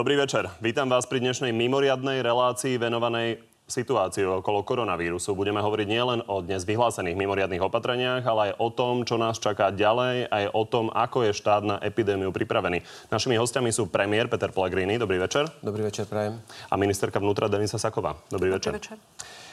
[0.00, 0.48] Dobrý večer.
[0.64, 3.36] Vítam vás pri dnešnej mimoriadnej relácii venovanej
[3.68, 5.36] situáciu okolo koronavírusu.
[5.36, 9.68] Budeme hovoriť nielen o dnes vyhlásených mimoriadných opatreniach, ale aj o tom, čo nás čaká
[9.68, 12.80] ďalej, aj o tom, ako je štát na epidémiu pripravený.
[13.12, 14.96] Našimi hostiami sú premiér Peter Pellegrini.
[14.96, 15.52] Dobrý večer.
[15.60, 16.40] Dobrý večer, prajem.
[16.72, 18.16] A ministerka vnútra Denisa Saková.
[18.32, 18.72] Dobrý, Dobrý večer.
[18.80, 18.96] večer.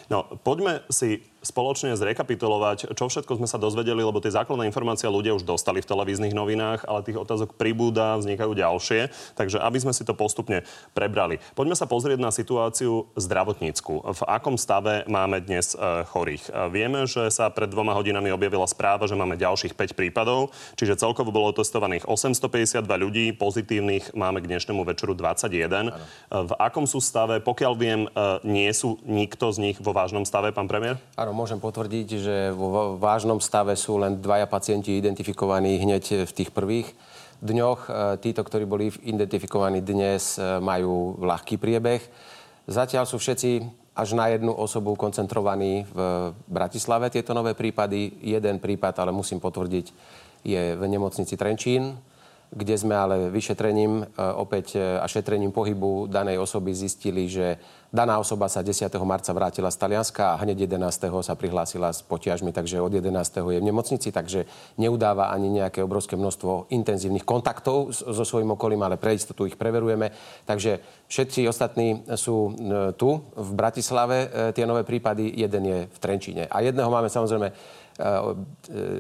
[0.08, 5.38] No, poďme si spoločne zrekapitulovať, čo všetko sme sa dozvedeli, lebo tie základné informácie ľudia
[5.38, 9.10] už dostali v televíznych novinách, ale tých otázok pribúda, vznikajú ďalšie.
[9.38, 10.66] Takže aby sme si to postupne
[10.98, 11.38] prebrali.
[11.54, 13.94] Poďme sa pozrieť na situáciu zdravotnícku.
[14.02, 16.50] V akom stave máme dnes e, chorých?
[16.50, 21.00] E, Vieme, že sa pred dvoma hodinami objavila správa, že máme ďalších 5 prípadov, čiže
[21.00, 25.50] celkovo bolo testovaných 852 ľudí, pozitívnych máme k dnešnému večeru 21.
[25.54, 25.92] E,
[26.30, 27.40] V akom sú stave?
[27.42, 28.02] Pokiaľ viem,
[28.44, 31.00] nie sú nikto z nich vo vážnom stave, pán premiér?
[31.28, 36.56] Áno, môžem potvrdiť, že vo vážnom stave sú len dvaja pacienti identifikovaní hneď v tých
[36.56, 36.88] prvých
[37.44, 37.80] dňoch.
[37.84, 37.92] E,
[38.24, 42.00] Títo, ktorí boli identifikovaní dnes, e, majú ľahký priebeh.
[42.72, 43.60] Zatiaľ sú všetci
[43.92, 48.24] až na jednu osobu koncentrovaní v Bratislave tieto nové prípady.
[48.24, 49.92] Jeden prípad, ale musím potvrdiť,
[50.48, 52.00] je v nemocnici Trenčín,
[52.52, 57.60] kde sme ale vyšetrením e, opäť e, a šetrením pohybu danej osoby zistili, že
[57.92, 58.88] daná osoba sa 10.
[59.04, 61.12] marca vrátila z Talianska a hneď 11.
[61.24, 63.12] sa prihlásila s potiažmi, takže od 11.
[63.52, 64.48] je v nemocnici, takže
[64.80, 70.16] neudáva ani nejaké obrovské množstvo intenzívnych kontaktov so svojím okolím, ale pre istotu ich preverujeme.
[70.48, 70.80] Takže
[71.12, 72.52] všetci ostatní sú e,
[72.96, 76.44] tu v Bratislave, tie nové prípady, jeden je v Trenčíne.
[76.48, 77.52] A jedného máme samozrejme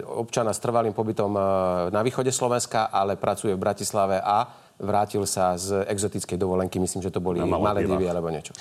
[0.05, 1.41] občana s trvalým pobytom e,
[1.93, 6.77] na východe Slovenska, ale pracuje v Bratislave a vrátil sa z exotickej dovolenky.
[6.77, 7.49] Myslím, že to boli Na.
[7.49, 8.53] Maledivy alebo niečo.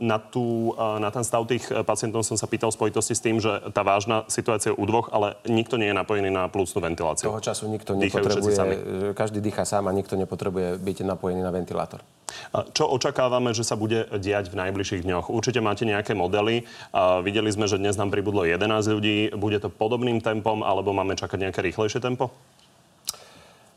[0.00, 3.36] Na, tú, na ten stav tých uh, pacientov som sa pýtal v spojitosti s tým,
[3.38, 7.28] že tá vážna situácia je u dvoch, ale nikto nie je napojený na plúcnú ventiláciu.
[7.28, 8.74] Toho času nikto Dýchajú nepotrebuje, sami.
[9.12, 12.00] každý dýcha sám a nikto nepotrebuje byť napojený na ventilátor.
[12.74, 15.30] Čo očakávame, že sa bude diať v najbližších dňoch?
[15.30, 16.66] Určite máte nejaké modely.
[17.22, 19.30] Videli sme, že dnes nám pribudlo 11 ľudí.
[19.38, 22.34] Bude to podobným tempom, alebo máme čakať nejaké rýchlejšie tempo?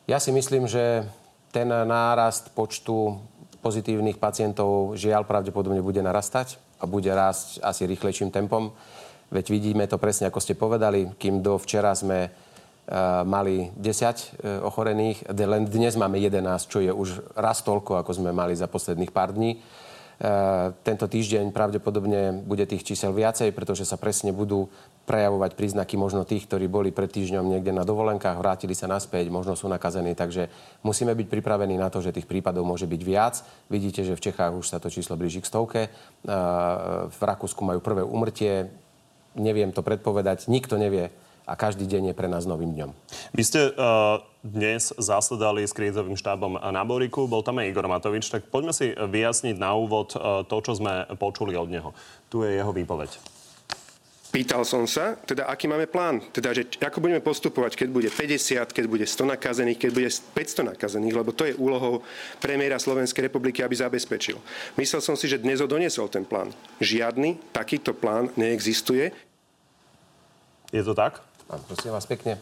[0.07, 1.05] Ja si myslím, že
[1.51, 3.17] ten nárast počtu
[3.61, 8.71] pozitívnych pacientov žiaľ pravdepodobne bude narastať a bude rásť asi rýchlejším tempom.
[9.27, 12.31] Veď vidíme to presne, ako ste povedali, kým do včera sme eh,
[13.27, 18.31] mali 10 eh, ochorených, len dnes máme 11, čo je už raz toľko, ako sme
[18.31, 19.59] mali za posledných pár dní.
[20.17, 24.65] Eh, Tento týždeň pravdepodobne bude tých čísel viacej, pretože sa presne budú
[25.05, 29.53] prejavovať príznaky možno tých, ktorí boli pred týždňom niekde na dovolenkách, vrátili sa naspäť, možno
[29.53, 30.17] sú nakazení.
[30.17, 30.49] Takže
[30.81, 33.45] musíme byť pripravení na to, že tých prípadov môže byť viac.
[33.69, 35.81] Vidíte, že v Čechách už sa to číslo blíži k stovke.
[35.85, 35.91] Eh,
[37.07, 38.73] V Rakúsku majú prvé umrtie.
[39.37, 41.13] Neviem to predpovedať, nikto nevie
[41.47, 42.91] a každý deň je pre nás novým dňom.
[43.31, 48.27] Vy ste uh, dnes zasedali s krízovým štábom na Boriku, bol tam aj Igor Matovič,
[48.27, 51.95] tak poďme si vyjasniť na úvod uh, to, čo sme počuli od neho.
[52.27, 53.37] Tu je jeho výpoveď.
[54.27, 58.75] Pýtal som sa, teda aký máme plán, teda že ako budeme postupovať, keď bude 50,
[58.75, 62.03] keď bude 100 nakazených, keď bude 500 nakazených, lebo to je úlohou
[62.43, 64.35] premiéra Slovenskej republiky, aby zabezpečil.
[64.75, 66.51] Myslel som si, že dnes ho doniesol ten plán.
[66.83, 69.15] Žiadny takýto plán neexistuje.
[70.75, 71.26] Je to tak?
[71.47, 72.35] A prosím vás pekne.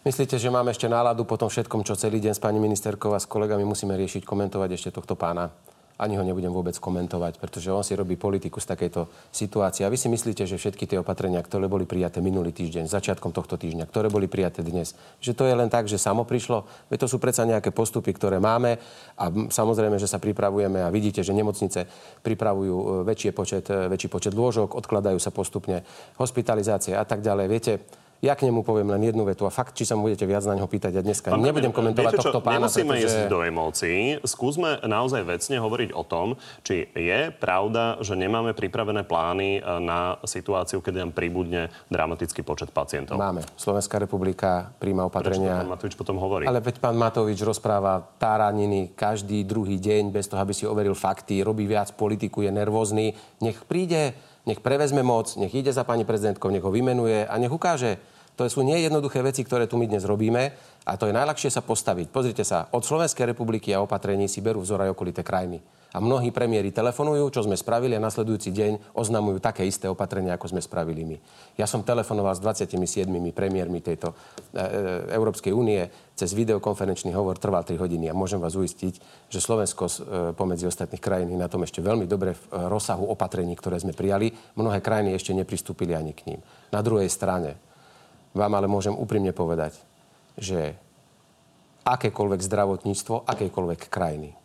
[0.00, 3.20] Myslíte, že máme ešte náladu po tom všetkom, čo celý deň s pani ministerkou a
[3.20, 5.52] s kolegami musíme riešiť, komentovať ešte tohto pána?
[5.96, 9.84] Ani ho nebudem vôbec komentovať, pretože on si robí politiku z takejto situácie.
[9.84, 13.56] A vy si myslíte, že všetky tie opatrenia, ktoré boli prijaté minulý týždeň, začiatkom tohto
[13.56, 14.92] týždňa, ktoré boli prijaté dnes,
[15.24, 16.68] že to je len tak, že samo prišlo?
[16.92, 18.76] Veď to sú predsa nejaké postupy, ktoré máme
[19.16, 21.88] a samozrejme, že sa pripravujeme a vidíte, že nemocnice
[22.20, 25.80] pripravujú e, väčší počet, e, väčší počet lôžok, odkladajú sa postupne
[26.20, 27.46] hospitalizácie a tak ďalej.
[27.48, 27.72] Viete,
[28.24, 30.56] ja k nemu poviem len jednu vetu a fakt, či sa mu budete viac na
[30.56, 33.06] ňo pýtať a dneska Pán nebudem komentovať viete tohto pána, Nemusíme pretože...
[33.06, 33.98] ísť do emócií.
[34.24, 40.16] Skúsme naozaj vecne hovoriť o tom, či je pravda, že nemáme pripravené plány e, na
[40.24, 43.20] situáciu, kedy nám pribudne dramatický počet pacientov.
[43.20, 43.44] Máme.
[43.54, 45.60] Slovenská republika príjma Prečo opatrenia.
[45.60, 46.48] pán Matovič potom hovorí?
[46.48, 51.44] Ale veď pán Matovič rozpráva táraniny každý druhý deň bez toho, aby si overil fakty,
[51.44, 53.12] robí viac politiku, je nervózny.
[53.44, 54.16] Nech príde,
[54.46, 57.98] nech prevezme moc, nech ide za pani prezidentkou, nech ho vymenuje a nech ukáže.
[58.36, 60.54] To sú nie jednoduché veci, ktoré tu my dnes robíme
[60.86, 62.14] a to je najľahšie sa postaviť.
[62.14, 65.58] Pozrite sa, od Slovenskej republiky a opatrení si berú vzor aj okolité krajiny.
[65.90, 70.52] A mnohí premiéry telefonujú, čo sme spravili a nasledujúci deň oznamujú také isté opatrenia, ako
[70.52, 71.16] sme spravili my.
[71.56, 74.14] Ja som telefonoval s 27 premiérmi tejto e,
[74.60, 78.94] e, Európskej únie cez videokonferenčný hovor trval 3 hodiny a môžem vás uistiť,
[79.32, 79.92] že Slovensko e,
[80.36, 83.96] pomedzi ostatných krajín je na tom ešte veľmi dobre v e, rozsahu opatrení, ktoré sme
[83.96, 84.36] prijali.
[84.54, 86.40] Mnohé krajiny ešte nepristúpili ani k ním.
[86.76, 87.56] Na druhej strane
[88.36, 89.80] vám ale môžem úprimne povedať,
[90.36, 90.76] že
[91.86, 94.36] akékoľvek zdravotníctvo, akékoľvek krajiny,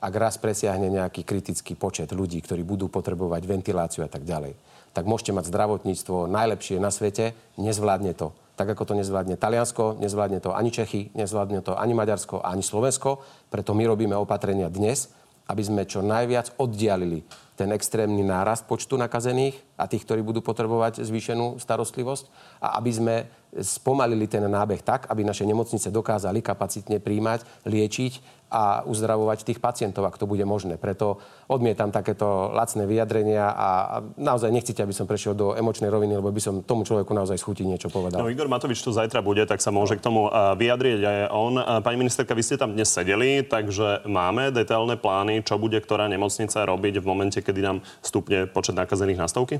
[0.00, 4.54] ak raz presiahne nejaký kritický počet ľudí, ktorí budú potrebovať ventiláciu a tak ďalej,
[4.92, 8.32] tak môžete mať zdravotníctvo najlepšie na svete, nezvládne to.
[8.56, 13.20] Tak ako to nezvládne Taliansko, nezvládne to ani Čechy, nezvládne to ani Maďarsko, ani Slovensko.
[13.52, 15.12] Preto my robíme opatrenia dnes,
[15.46, 17.22] aby sme čo najviac oddialili
[17.56, 22.28] ten extrémny nárast počtu nakazených a tých, ktorí budú potrebovať zvýšenú starostlivosť
[22.60, 23.14] a aby sme
[23.56, 30.06] spomalili ten nábeh tak, aby naše nemocnice dokázali kapacitne príjmať, liečiť a uzdravovať tých pacientov,
[30.06, 30.78] ak to bude možné.
[30.78, 31.18] Preto
[31.50, 33.68] odmietam takéto lacné vyjadrenia a,
[34.14, 37.66] naozaj nechcete, aby som prešiel do emočnej roviny, lebo by som tomu človeku naozaj schutí
[37.66, 38.22] niečo povedal.
[38.22, 41.54] No, Igor Matovič tu zajtra bude, tak sa môže k tomu vyjadriť aj on.
[41.82, 46.62] Pani ministerka, vy ste tam dnes sedeli, takže máme detailné plány, čo bude ktorá nemocnica
[46.62, 49.58] robiť v momente, kedy nám stupne počet nakazených na stovky?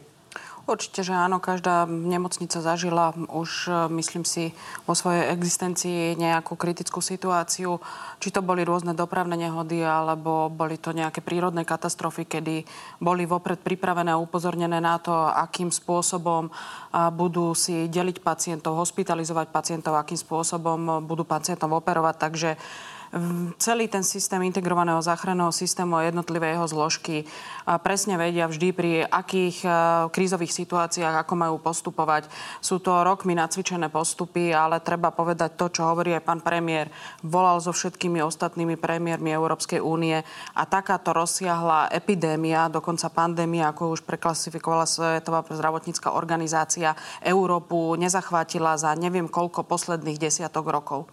[0.66, 1.38] Určite, že áno.
[1.38, 3.72] Každá nemocnica zažila už, e,
[4.02, 4.50] myslím si,
[4.82, 7.78] vo svojej existencii nejakú kritickú situáciu.
[8.18, 12.66] Či to boli rôzne dopravné nehody, alebo boli to nejaké prírodné katastrofy, kedy
[12.98, 16.50] boli vopred pripravené a upozornené na to, akým spôsobom
[17.14, 22.14] budú si deliť pacientov, hospitalizovať pacientov, akým spôsobom budú pacientov operovať.
[22.18, 22.50] Takže
[23.58, 27.24] celý ten systém integrovaného záchranného systému a jednotlivé jeho zložky
[27.82, 29.68] presne vedia vždy pri akých e,
[30.14, 32.30] krízových situáciách, ako majú postupovať.
[32.62, 36.86] Sú to rokmi nacvičené postupy, ale treba povedať to, čo hovorí aj pán premiér.
[37.26, 40.22] Volal so všetkými ostatnými premiérmi Európskej únie
[40.54, 48.94] a takáto rozsiahla epidémia, dokonca pandémia, ako už preklasifikovala Svetová zdravotnícka organizácia, Európu nezachvátila za
[48.94, 51.10] neviem koľko posledných desiatok rokov.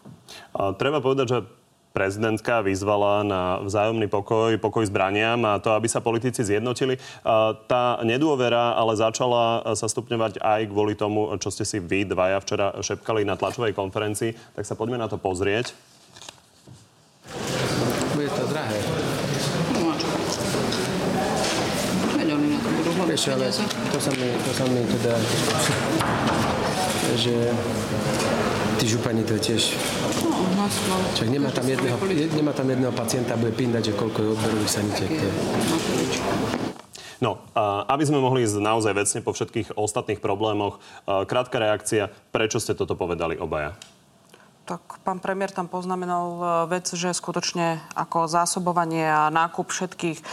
[0.53, 1.62] A treba povedať, že
[1.93, 6.97] prezidentka vyzvala na vzájomný pokoj, pokoj zbraniam a to, aby sa politici zjednotili.
[7.69, 12.73] Tá nedôvera ale začala sa stupňovať aj kvôli tomu, čo ste si vy dvaja včera
[12.81, 14.33] šepkali na tlačovej konferencii.
[14.57, 15.77] Tak sa poďme na to pozrieť.
[18.17, 18.81] Bude to drahé.
[23.03, 23.51] Vieš, ale
[23.93, 25.13] to sa mi, to sa mi teda,
[27.19, 27.35] že
[28.79, 29.75] tí župani to tiež
[31.13, 31.99] Čak nemá tam, jedného,
[32.39, 35.11] nemá tam jedného pacienta, bude pindať, že koľko je odberových sanitiek.
[37.19, 37.39] No,
[37.87, 42.95] aby sme mohli ísť naozaj vecne po všetkých ostatných problémoch, krátka reakcia, prečo ste toto
[42.95, 43.75] povedali obaja?
[44.63, 50.25] Tak pán premiér tam poznamenal e, vec, že skutočne ako zásobovanie a nákup všetkých e,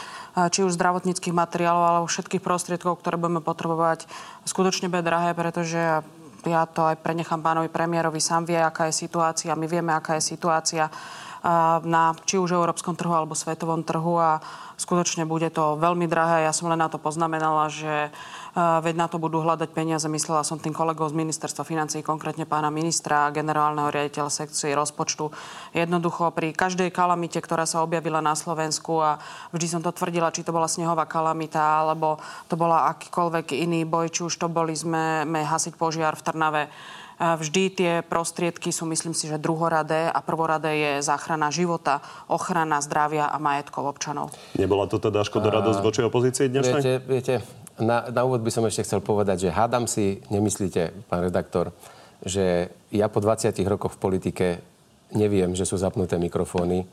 [0.54, 4.06] či už zdravotníckých materiálov, alebo všetkých prostriedkov, ktoré budeme potrebovať,
[4.46, 6.06] skutočne bude drahé, pretože
[6.46, 10.24] ja to aj prenechám pánovi premiérovi, sám vie, aká je situácia, my vieme, aká je
[10.36, 10.88] situácia
[11.84, 14.44] na či už európskom trhu alebo svetovom trhu a
[14.76, 16.44] skutočne bude to veľmi drahé.
[16.44, 18.12] Ja som len na to poznamenala, že
[18.56, 20.06] veď na to budú hľadať peniaze.
[20.10, 25.30] Myslela som tým kolegov z ministerstva financí, konkrétne pána ministra a generálneho riaditeľa sekcie rozpočtu.
[25.76, 29.22] Jednoducho pri každej kalamite, ktorá sa objavila na Slovensku a
[29.54, 32.18] vždy som to tvrdila, či to bola snehová kalamita alebo
[32.50, 36.64] to bola akýkoľvek iný boj, či už to boli sme, sme hasiť požiar v Trnave
[37.20, 42.00] Vždy tie prostriedky sú, myslím si, že druhoradé a prvoradé je záchrana života,
[42.32, 44.32] ochrana zdravia a majetkov občanov.
[44.56, 46.80] Nebola to teda škoda radosť voči opozícii dnešnej?
[46.80, 51.26] Viete, viete na, na úvod by som ešte chcel povedať, že hádam si, nemyslíte, pán
[51.26, 51.72] redaktor,
[52.24, 54.46] že ja po 20 rokoch v politike
[55.16, 56.86] neviem, že sú zapnuté mikrofóny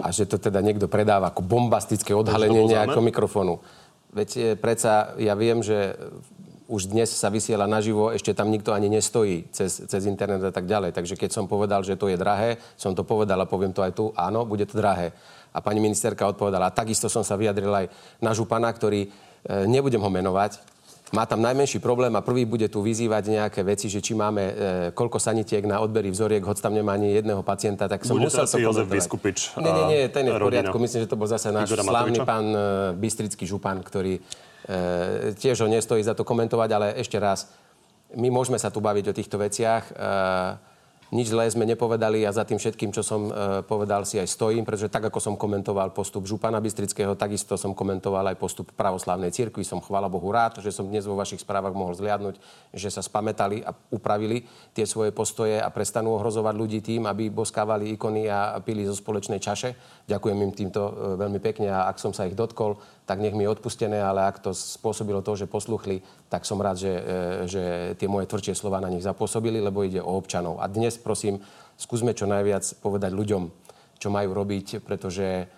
[0.00, 3.60] a že to teda niekto predáva ako bombastické odhalenie nejakého mikrofónu.
[4.10, 5.96] Veď eh, predsa ja viem, že
[6.70, 10.70] už dnes sa vysiela naživo, ešte tam nikto ani nestojí cez, cez internet a tak
[10.70, 10.94] ďalej.
[10.94, 13.90] Takže keď som povedal, že to je drahé, som to povedal a poviem to aj
[13.90, 15.10] tu, áno, bude to drahé.
[15.50, 17.86] A pani ministerka odpovedala, a takisto som sa vyjadril aj
[18.22, 19.08] na župana, ktorý, e,
[19.48, 20.60] nebudem ho menovať,
[21.10, 24.54] má tam najmenší problém a prvý bude tu vyzývať nejaké veci, že či máme e,
[24.94, 28.46] koľko sanitiek na odbery vzoriek, hoď tam nemá ani jedného pacienta, tak som bude musel
[28.46, 29.58] to Jozef Vyskupič.
[29.58, 30.78] Nie, nie, nie, ten je v poriadku.
[30.78, 32.58] Myslím, že to bol zase náš slávny pán e,
[32.94, 34.22] Bystrický župan, ktorý
[34.70, 37.50] E, tiež ho nestojí za to komentovať, ale ešte raz,
[38.14, 39.84] my môžeme sa tu baviť o týchto veciach.
[39.88, 39.92] E,
[41.10, 43.32] nič zlé sme nepovedali a za tým všetkým, čo som e,
[43.66, 48.30] povedal, si aj stojím, pretože tak, ako som komentoval postup Župana Bystrického, takisto som komentoval
[48.30, 49.66] aj postup pravoslavnej cirkvi.
[49.66, 52.38] Som chvála Bohu rád, že som dnes vo vašich správach mohol zliadnúť,
[52.70, 57.90] že sa spametali a upravili tie svoje postoje a prestanú ohrozovať ľudí tým, aby boskávali
[57.98, 59.74] ikony a pili zo spoločnej čaše.
[60.06, 62.78] Ďakujem im týmto e, veľmi pekne a ak som sa ich dotkol,
[63.10, 65.98] tak nech mi je odpustené, ale ak to spôsobilo to, že posluchli,
[66.30, 67.02] tak som rád, že, e,
[67.50, 67.62] že
[67.98, 70.62] tie moje tvrdšie slova na nich zapôsobili, lebo ide o občanov.
[70.62, 71.42] A dnes, prosím,
[71.74, 73.50] skúsme čo najviac povedať ľuďom,
[73.98, 75.50] čo majú robiť, pretože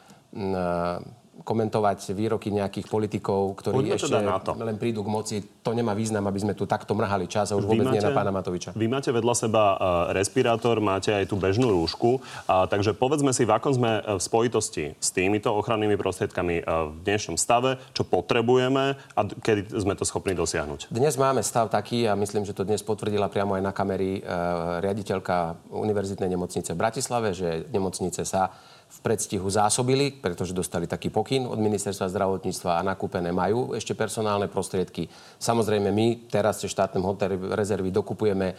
[1.41, 4.53] komentovať výroky nejakých politikov, ktorí Poďme ešte teda na to.
[4.61, 5.37] len prídu k moci.
[5.65, 8.29] To nemá význam, aby sme tu takto mrhali čas a už vôbec nie na pána
[8.29, 8.77] Matoviča.
[8.77, 9.77] Vy máte vedľa seba uh,
[10.13, 12.21] respirátor, máte aj tú bežnú rúšku.
[12.21, 16.93] Uh, takže povedzme si, v akom sme uh, v spojitosti s týmito ochrannými prostriedkami uh,
[16.93, 20.93] v dnešnom stave, čo potrebujeme a kedy sme to schopní dosiahnuť.
[20.93, 24.23] Dnes máme stav taký, a myslím, že to dnes potvrdila priamo aj na kamery e,
[24.85, 28.53] riaditeľka Univerzitnej nemocnice v Bratislave, že nemocnice sa
[28.93, 34.53] v predstihu zásobili, pretože dostali taký pokyn od ministerstva zdravotníctva a nakúpené majú ešte personálne
[34.53, 35.09] prostriedky.
[35.41, 38.55] Samozrejme, my teraz cez štátne hmotné rezervy dokupujeme e,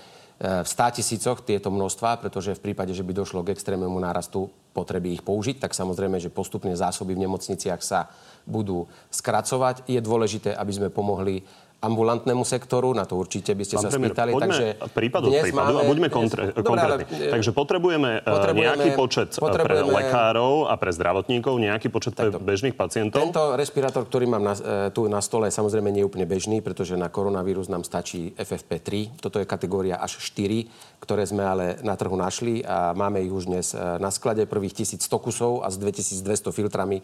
[0.65, 5.13] v 100 tisícoch tieto množstva, pretože v prípade, že by došlo k extrémnemu nárastu potreby
[5.13, 8.09] ich použiť, tak samozrejme, že postupne zásoby v nemocniciach sa
[8.49, 9.85] budú skracovať.
[9.85, 11.45] Je dôležité, aby sme pomohli
[11.83, 14.31] ambulantnému sektoru, na to určite by ste Pán sa premiér, spýtali.
[14.31, 17.03] poďme takže prípad od dnes prípadu a buďme kontre- Dobre, konkrétni.
[17.13, 21.53] ale, e, Takže potrebujeme, e, potrebujeme- nejaký počet e, pre potrebujeme- lekárov a pre zdravotníkov,
[21.59, 22.39] nejaký počet pre Takto.
[22.39, 23.19] bežných pacientov.
[23.19, 26.95] Tento respirátor, ktorý mám na, e, tu na stole, samozrejme nie je úplne bežný, pretože
[26.95, 29.19] na koronavírus nám stačí FFP3.
[29.19, 33.45] Toto je kategória až 4, ktoré sme ale na trhu našli a máme ich už
[33.45, 34.47] dnes na sklade.
[34.47, 37.03] Prvých 1100 kusov a s 2200 filtrami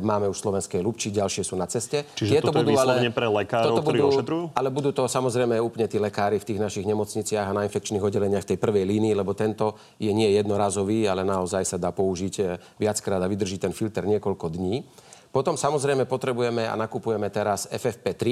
[0.00, 2.04] máme už slovenské lúbči, ďalšie sú na ceste.
[2.12, 4.58] Čiže toto je vyslovene pre lekárov, toto budú- ošetrujú?
[4.58, 8.42] Ale budú to samozrejme úplne tí lekári v tých našich nemocniciach a na infekčných oddeleniach
[8.42, 12.42] v tej prvej línii, lebo tento je nie jednorazový, ale naozaj sa dá použiť e,
[12.82, 14.82] viackrát a vydrží ten filter niekoľko dní.
[15.30, 18.22] Potom samozrejme potrebujeme a nakupujeme teraz FFP3.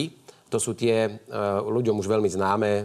[0.50, 1.10] To sú tie e,
[1.62, 2.84] ľuďom už veľmi známe e,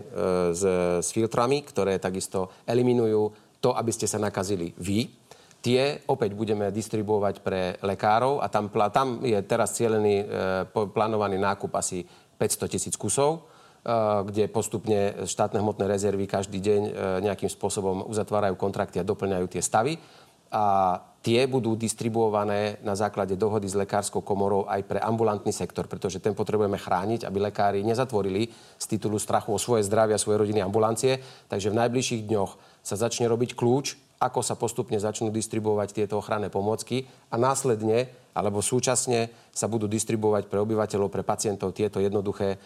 [0.53, 0.63] s,
[1.01, 5.21] s filtrami, ktoré takisto eliminujú to, aby ste sa nakazili vy.
[5.61, 10.25] Tie opäť budeme distribuovať pre lekárov a tam, tam je teraz cieľený, e,
[10.89, 12.01] plánovaný nákup asi
[12.41, 13.39] 500 tisíc kusov e,
[14.25, 19.61] kde postupne štátne hmotné rezervy každý deň e, nejakým spôsobom uzatvárajú kontrakty a doplňajú tie
[19.61, 20.01] stavy.
[20.51, 26.19] A tie budú distribuované na základe dohody s lekárskou komorou aj pre ambulantný sektor, pretože
[26.19, 30.59] ten potrebujeme chrániť, aby lekári nezatvorili z titulu strachu o svoje zdravie a svoje rodiny
[30.59, 31.23] ambulancie.
[31.47, 32.51] Takže v najbližších dňoch
[32.83, 38.63] sa začne robiť kľúč, ako sa postupne začnú distribuovať tieto ochranné pomôcky a následne alebo
[38.63, 42.57] súčasne sa budú distribuovať pre obyvateľov, pre pacientov tieto jednoduché e,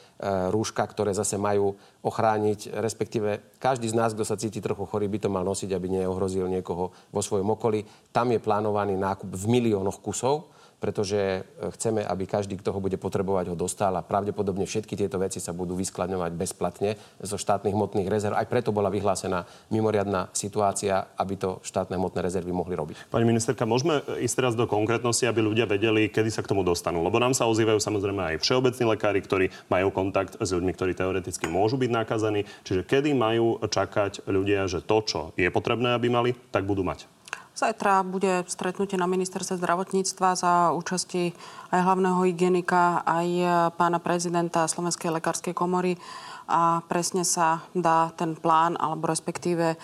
[0.54, 1.74] rúška, ktoré zase majú
[2.06, 5.90] ochrániť, respektíve každý z nás, kto sa cíti trochu chorý, by to mal nosiť, aby
[5.90, 7.82] neohrozil niekoho vo svojom okolí.
[8.14, 11.42] Tam je plánovaný nákup v miliónoch kusov pretože e,
[11.76, 15.56] chceme, aby každý, kto ho bude potrebovať, ho dostal a pravdepodobne všetky tieto veci sa
[15.56, 18.36] budú vyskladňovať bezplatne zo štátnych hmotných rezerv.
[18.36, 23.10] Aj preto bola vyhlásená mimoriadná situácia, aby to štátne hmotné rezervy mohli robiť.
[23.10, 27.02] Pani ministerka, môžeme ísť teraz do konkrétnosti, aby ľudia vedeli, kedy sa k tomu dostanú.
[27.02, 31.48] Lebo nám sa ozývajú samozrejme aj všeobecní lekári, ktorí majú kontakt s ľuďmi, ktorí teoreticky
[31.48, 32.44] môžu byť nakazení.
[32.68, 37.15] Čiže kedy majú čakať ľudia, že to, čo je potrebné, aby mali, tak budú mať.
[37.56, 41.32] Zajtra bude stretnutie na ministerstve zdravotníctva za účasti
[41.72, 43.28] aj hlavného hygienika, aj
[43.80, 45.96] pána prezidenta Slovenskej lekárskej komory.
[46.52, 49.80] A presne sa dá ten plán, alebo respektíve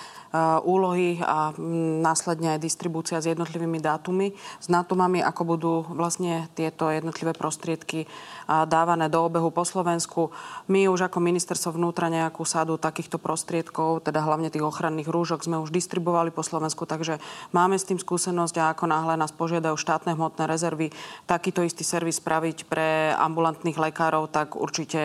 [0.64, 1.52] úlohy a
[2.00, 4.32] následne aj distribúcia s jednotlivými dátumy,
[4.64, 8.08] s dátumami, ako budú vlastne tieto jednotlivé prostriedky
[8.48, 10.32] dávané do obehu po Slovensku.
[10.72, 15.60] My už ako ministerstvo vnútra nejakú sadu takýchto prostriedkov, teda hlavne tých ochranných rúžok, sme
[15.60, 17.20] už distribuovali po Slovensku, takže
[17.52, 20.96] máme s tým skúsenosť a ako náhle nás požiadajú štátne hmotné rezervy
[21.28, 25.00] takýto istý servis spraviť pre ambulantných lekárov, tak určite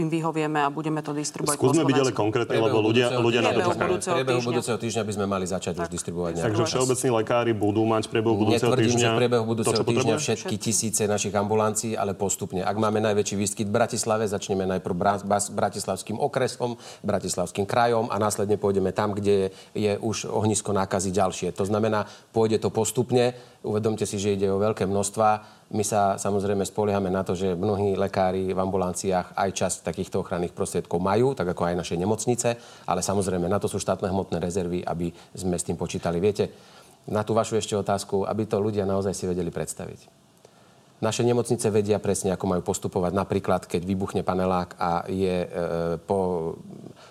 [0.00, 3.60] im vyhovieme a budeme to distribuovať Skúsme byť ale konkrétne, lebo ľudia, ľudia na to
[3.68, 4.61] čakajú.
[4.62, 5.02] Budúceho týždňa.
[5.02, 8.86] by sme mali začať už distribuovať nejaké Takže všeobecní lekári budú mať priebehu budúceho Netvrdím,
[8.94, 12.62] týždňa že v priebehu to, budúceho čo týždňa všetky tisíce našich ambulancií, ale postupne.
[12.62, 18.54] Ak máme najväčší výskyt v Bratislave, začneme najprv Bra- Bratislavským okresom, Bratislavským krajom a následne
[18.54, 21.50] pôjdeme tam, kde je, je už ohnisko nákazy ďalšie.
[21.58, 23.34] To znamená, pôjde to postupne.
[23.62, 25.28] Uvedomte si, že ide o veľké množstva.
[25.70, 30.50] My sa samozrejme spoliehame na to, že mnohí lekári v ambulanciách aj časť takýchto ochranných
[30.50, 32.58] prostriedkov majú, tak ako aj naše nemocnice,
[32.90, 36.18] ale samozrejme na to sú štátne hmotné rezervy, aby sme s tým počítali.
[36.18, 36.50] Viete,
[37.06, 40.21] na tú vašu ešte otázku, aby to ľudia naozaj si vedeli predstaviť.
[41.02, 43.10] Naše nemocnice vedia presne, ako majú postupovať.
[43.10, 45.48] Napríklad, keď vybuchne panelák a je e,
[45.98, 46.54] po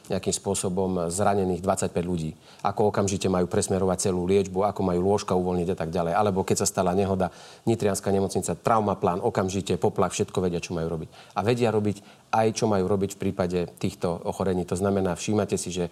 [0.07, 2.31] nejakým spôsobom zranených 25 ľudí.
[2.63, 6.15] Ako okamžite majú presmerovať celú liečbu, ako majú lôžka uvoľniť a tak ďalej.
[6.15, 7.36] Alebo keď sa stala nehoda,
[7.67, 11.10] Nitrianská nemocnica, traumaplán, okamžite, poplach, všetko vedia, čo majú robiť.
[11.36, 14.64] A vedia robiť aj čo majú robiť v prípade týchto ochorení.
[14.72, 15.92] To znamená, všímate si, že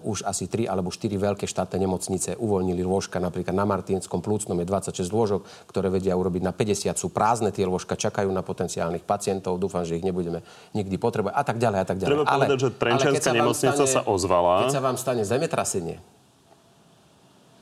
[0.00, 3.20] už asi 3 alebo 4 veľké štátne nemocnice uvoľnili lôžka.
[3.20, 6.96] Napríklad na Martinskom plúcnom je 26 lôžok, ktoré vedia urobiť na 50.
[6.96, 9.60] Sú prázdne tie lôžka, čakajú na potenciálnych pacientov.
[9.60, 10.40] Dúfam, že ich nebudeme
[10.72, 12.10] nikdy potrebovať a tak ďalej a tak ďalej.
[12.16, 14.64] Treba povedať, že Trenčianska nemocnica sa ozvala.
[14.64, 16.00] Keď sa vám stane zemetrasenie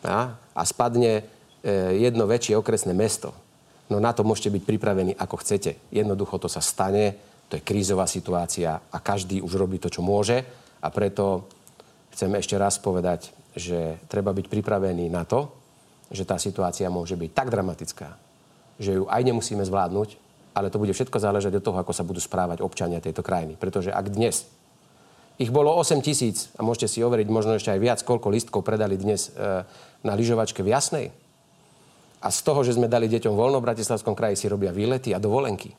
[0.06, 1.26] a, a spadne
[1.66, 3.34] e, jedno väčšie okresné mesto,
[3.88, 5.80] No na to môžete byť pripravení ako chcete.
[5.88, 7.16] Jednoducho to sa stane,
[7.48, 10.44] to je krízová situácia a každý už robí to, čo môže
[10.84, 11.48] a preto
[12.12, 15.50] chcem ešte raz povedať, že treba byť pripravený na to,
[16.12, 18.16] že tá situácia môže byť tak dramatická,
[18.80, 22.18] že ju aj nemusíme zvládnuť, ale to bude všetko záležať od toho, ako sa budú
[22.18, 23.54] správať občania tejto krajiny.
[23.54, 24.48] Pretože ak dnes
[25.38, 28.98] ich bolo 8 tisíc a môžete si overiť možno ešte aj viac, koľko listkov predali
[28.98, 29.62] dnes e,
[30.02, 31.06] na lyžovačke v Jasnej.
[32.18, 35.22] A z toho, že sme dali deťom voľno v Bratislavskom kraji, si robia výlety a
[35.22, 35.70] dovolenky.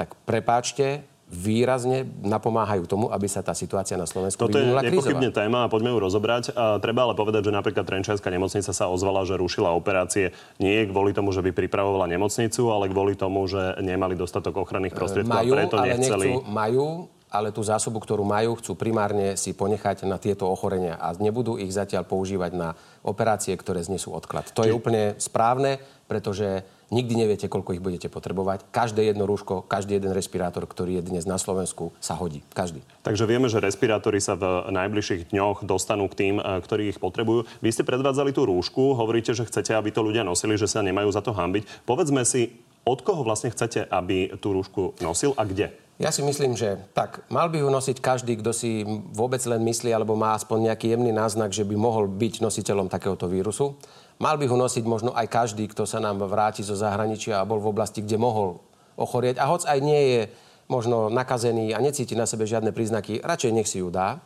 [0.00, 5.68] Tak prepáčte, výrazne napomáhajú tomu, aby sa tá situácia na Slovensku Toto je nepochybne téma
[5.68, 6.56] a poďme ju rozobrať.
[6.56, 11.12] A treba ale povedať, že napríklad Trenčianská nemocnica sa ozvala, že rušila operácie nie kvôli
[11.12, 15.56] tomu, že by pripravovala nemocnicu, ale kvôli tomu, že nemali dostatok ochranných prostriedkov majú, a
[15.60, 16.28] preto nechceli...
[16.34, 16.86] Nechcú, majú,
[17.30, 21.70] ale tú zásobu, ktorú majú, chcú primárne si ponechať na tieto ochorenia a nebudú ich
[21.70, 22.74] zatiaľ používať na
[23.06, 24.50] operácie, ktoré znesú odklad.
[24.50, 24.72] To Či...
[24.72, 25.78] je úplne správne,
[26.10, 28.66] pretože nikdy neviete, koľko ich budete potrebovať.
[28.74, 32.42] Každé jedno rúško, každý jeden respirátor, ktorý je dnes na Slovensku, sa hodí.
[32.52, 32.82] Každý.
[33.06, 37.46] Takže vieme, že respirátory sa v najbližších dňoch dostanú k tým, eh, ktorí ich potrebujú.
[37.62, 41.08] Vy ste predvádzali tú rúšku, hovoríte, že chcete, aby to ľudia nosili, že sa nemajú
[41.14, 41.86] za to hambiť.
[41.86, 45.70] Povedzme si, od koho vlastne chcete, aby tú rúšku nosil a kde?
[46.00, 49.92] Ja si myslím, že tak, mal by ju nosiť každý, kto si vôbec len myslí
[49.92, 53.76] alebo má aspoň nejaký jemný náznak, že by mohol byť nositeľom takéhoto vírusu.
[54.20, 57.56] Mal by ho nosiť možno aj každý, kto sa nám vráti zo zahraničia a bol
[57.56, 58.60] v oblasti, kde mohol
[59.00, 59.40] ochorieť.
[59.40, 60.20] A hoc aj nie je
[60.68, 64.20] možno nakazený a necíti na sebe žiadne príznaky, radšej nech si ju dá.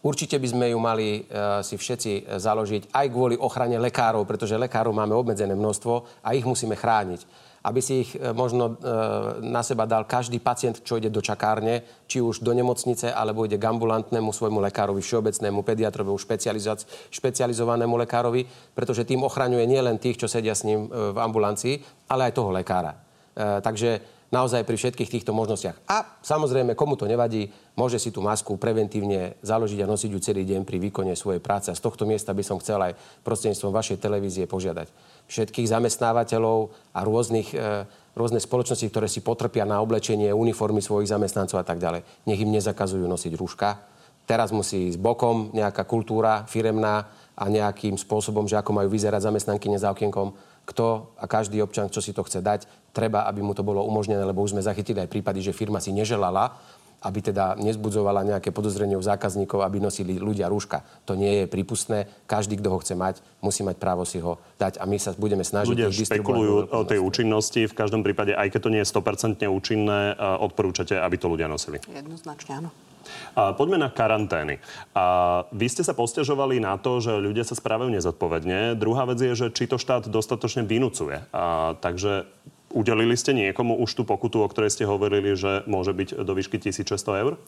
[0.00, 1.20] Určite by sme ju mali e,
[1.66, 6.72] si všetci založiť aj kvôli ochrane lekárov, pretože lekárov máme obmedzené množstvo a ich musíme
[6.72, 8.94] chrániť aby si ich e, možno e,
[9.42, 13.58] na seba dal každý pacient, čo ide do čakárne, či už do nemocnice, alebo ide
[13.58, 16.14] k ambulantnému svojmu lekárovi, všeobecnému pediatrovi,
[17.10, 22.30] špecializovanému lekárovi, pretože tým ochraňuje nielen tých, čo sedia s ním e, v ambulancii, ale
[22.30, 23.02] aj toho lekára.
[23.36, 25.76] Takže naozaj pri všetkých týchto možnostiach.
[25.86, 30.42] A samozrejme, komu to nevadí, môže si tú masku preventívne založiť a nosiť ju celý
[30.48, 31.68] deň pri výkone svojej práce.
[31.68, 34.88] A z tohto miesta by som chcel aj prostredníctvom vašej televízie požiadať
[35.26, 41.60] všetkých zamestnávateľov a rôznych, e, rôzne spoločnosti, ktoré si potrpia na oblečenie uniformy svojich zamestnancov
[41.60, 42.06] a tak ďalej.
[42.30, 43.82] Nech im nezakazujú nosiť rúška.
[44.26, 49.70] Teraz musí ísť bokom nejaká kultúra firemná a nejakým spôsobom, že ako majú vyzerať zamestnanky
[49.78, 50.34] za okienkom.
[50.66, 54.18] Kto a každý občan, čo si to chce dať, treba, aby mu to bolo umožnené,
[54.26, 56.58] lebo už sme zachytili aj prípady, že firma si neželala,
[57.06, 60.82] aby teda nezbudzovala nejaké podozrenie u zákazníkov, aby nosili ľudia rúška.
[61.06, 62.10] To nie je prípustné.
[62.26, 65.46] Každý, kto ho chce mať, musí mať právo si ho dať a my sa budeme
[65.46, 65.70] snažiť...
[65.70, 67.70] Ľudia špekulujú o tej účinnosti.
[67.70, 71.78] V každom prípade, aj keď to nie je 100% účinné, odporúčate, aby to ľudia nosili.
[71.86, 72.70] Jednoznačne áno.
[73.38, 74.58] A poďme na karantény.
[74.90, 78.74] A vy ste sa postiažovali na to, že ľudia sa správajú nezodpovedne.
[78.74, 81.22] Druhá vec je, že či to štát dostatočne vynúcuje.
[81.30, 82.26] A, takže
[82.74, 86.58] Udelili ste niekomu už tú pokutu, o ktorej ste hovorili, že môže byť do výšky
[86.58, 87.38] 1600 eur?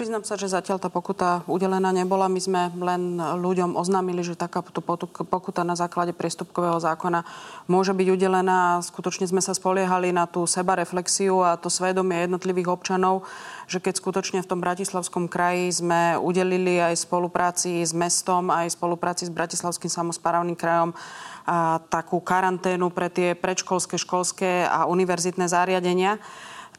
[0.00, 2.24] Priznám sa, že zatiaľ tá pokuta udelená nebola.
[2.24, 4.80] My sme len ľuďom oznámili, že takáto
[5.28, 7.20] pokuta na základe priestupkového zákona
[7.68, 8.80] môže byť udelená.
[8.80, 13.28] Skutočne sme sa spoliehali na tú sebareflexiu a to svedomie jednotlivých občanov,
[13.68, 19.28] že keď skutočne v tom Bratislavskom kraji sme udelili aj spolupráci s mestom, aj spolupráci
[19.28, 20.96] s Bratislavským samozprávnym krajom
[21.44, 26.16] a takú karanténu pre tie predškolské, školské a univerzitné zariadenia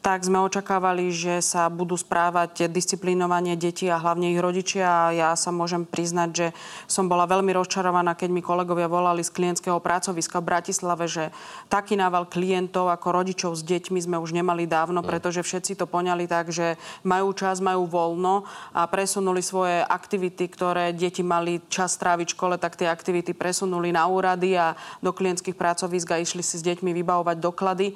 [0.02, 5.14] tak sme očakávali, že sa budú správať disciplinovanie detí a hlavne ich rodičia.
[5.14, 6.46] Ja sa môžem priznať, že
[6.90, 11.30] som bola veľmi rozčarovaná, keď mi kolegovia volali z klientského pracoviska v Bratislave, že
[11.70, 15.06] taký nával klientov ako rodičov s deťmi sme už nemali dávno, mm.
[15.06, 16.74] pretože všetci to poňali tak, že
[17.06, 18.42] majú čas, majú voľno
[18.74, 23.94] a presunuli svoje aktivity, ktoré deti mali čas stráviť v škole, tak tie aktivity presunuli
[23.94, 27.94] na úrady a do klientských pracovisk a išli si s deťmi vybavovať doklady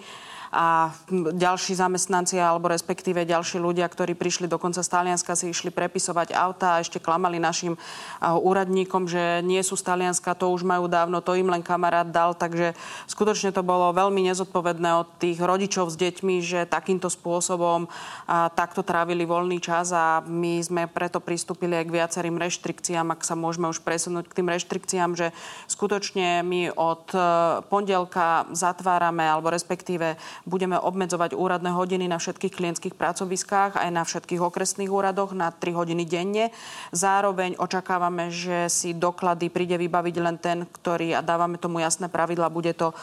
[0.57, 0.88] a
[1.37, 6.77] ďalší zamestnanci alebo respektíve ďalší ľudia, ktorí prišli dokonca z Talianska, si išli prepisovať auta
[6.77, 7.77] a ešte klamali našim
[8.25, 12.33] úradníkom, že nie sú z Talianska, to už majú dávno, to im len kamarát dal.
[12.33, 12.73] Takže
[13.05, 17.85] skutočne to bolo veľmi nezodpovedné od tých rodičov s deťmi, že takýmto spôsobom
[18.25, 23.29] a, takto trávili voľný čas a my sme preto pristúpili aj k viacerým reštrikciám, ak
[23.29, 25.37] sa môžeme už presunúť k tým reštrikciám, že
[25.69, 27.21] skutočne my od e,
[27.69, 34.38] pondelka zatvárame alebo respektíve budeme obmedzovať úradné hodiny na všetkých klientských pracoviskách aj na všetkých
[34.38, 36.54] okresných úradoch na 3 hodiny denne.
[36.94, 42.46] Zároveň očakávame, že si doklady príde vybaviť len ten, ktorý, a dávame tomu jasné pravidla,
[42.46, 42.94] bude to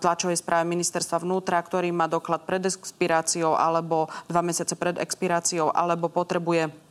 [0.00, 6.08] tlačovej správe ministerstva vnútra, ktorý má doklad pred expiráciou alebo dva mesiace pred expiráciou, alebo
[6.08, 6.87] potrebuje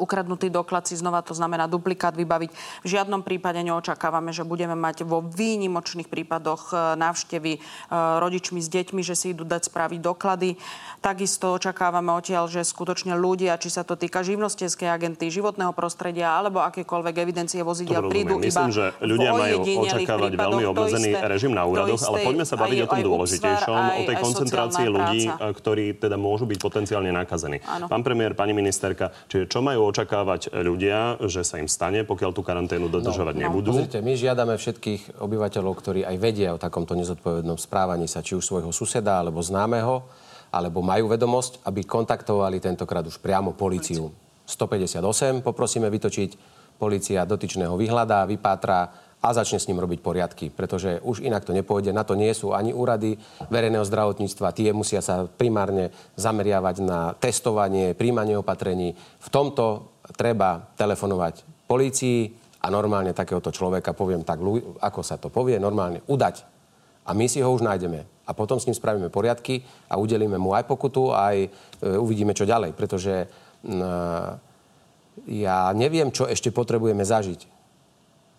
[0.00, 2.50] ukradnutý doklad si znova to znamená duplikát vybaviť.
[2.82, 7.60] V žiadnom prípade neočakávame, že budeme mať vo výnimočných prípadoch návštevy
[7.92, 10.56] rodičmi s deťmi, že si idú dať spraviť doklady.
[11.04, 16.62] Takisto očakávame odtiaľ, že skutočne ľudia, či sa to týka živnostenskej agenty, životného prostredia alebo
[16.62, 22.22] akékoľvek evidencie vozidiel, prídu Myslím, že ľudia majú očakávať veľmi obmedzený režim na úradoch, ale
[22.22, 26.46] poďme sa baviť aj, o tom dôležitejšom, aj, o tej koncentrácii ľudí, ktorí teda môžu
[26.46, 27.58] byť potenciálne nakazení.
[27.64, 32.42] Pán premiér, pani ministerka, čiže čo majú očakávať ľudia, že sa im stane, pokiaľ tú
[32.42, 33.70] karanténu dodržovať no, nebudú?
[33.72, 38.36] No, pozrite, my žiadame všetkých obyvateľov, ktorí aj vedia o takomto nezodpovednom správaní sa, či
[38.36, 40.04] už svojho suseda alebo známeho,
[40.50, 44.12] alebo majú vedomosť, aby kontaktovali tentokrát už priamo policiu.
[44.46, 51.18] 158 poprosíme vytočiť, policia dotyčného vyhľadá, vypátra, a začne s ním robiť poriadky, pretože už
[51.26, 51.90] inak to nepôjde.
[51.90, 53.18] Na to nie sú ani úrady
[53.50, 58.94] verejného zdravotníctva, tie musia sa primárne zameriavať na testovanie, príjmanie opatrení.
[58.94, 62.30] V tomto treba telefonovať polícii
[62.62, 64.38] a normálne takéhoto človeka, poviem tak,
[64.78, 66.46] ako sa to povie, normálne udať.
[67.06, 68.06] A my si ho už nájdeme.
[68.26, 71.48] A potom s ním spravíme poriadky a udelíme mu aj pokutu, aj e,
[71.94, 72.74] uvidíme, čo ďalej.
[72.74, 73.30] Pretože
[75.26, 77.55] ja neviem, čo ešte potrebujeme zažiť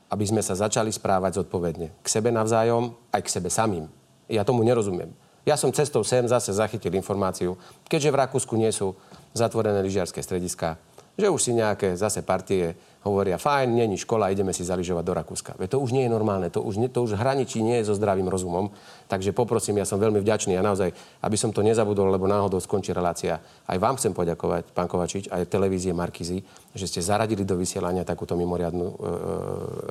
[0.08, 1.92] aby sme sa začali správať zodpovedne.
[2.00, 3.92] K sebe navzájom, aj k sebe samým.
[4.32, 5.12] Ja tomu nerozumiem.
[5.48, 7.56] Ja som cestou sem zase zachytil informáciu,
[7.88, 9.00] keďže v Rakúsku nie sú
[9.32, 10.76] zatvorené lyžiarske strediska,
[11.16, 12.76] že už si nejaké zase partie
[13.08, 15.52] hovoria, fajn, není škola, ideme si zaližovať do Rakúska.
[15.56, 17.96] Veď to už nie je normálne, to už, nie, to už hraničí nie je so
[17.96, 18.70] zdravým rozumom.
[19.08, 20.92] Takže poprosím, ja som veľmi vďačný a naozaj,
[21.24, 23.40] aby som to nezabudol, lebo náhodou skončí relácia.
[23.66, 26.44] Aj vám chcem poďakovať, pán Kovačič, aj televízie Markizy,
[26.76, 29.00] že ste zaradili do vysielania takúto mimoriadnú e, e,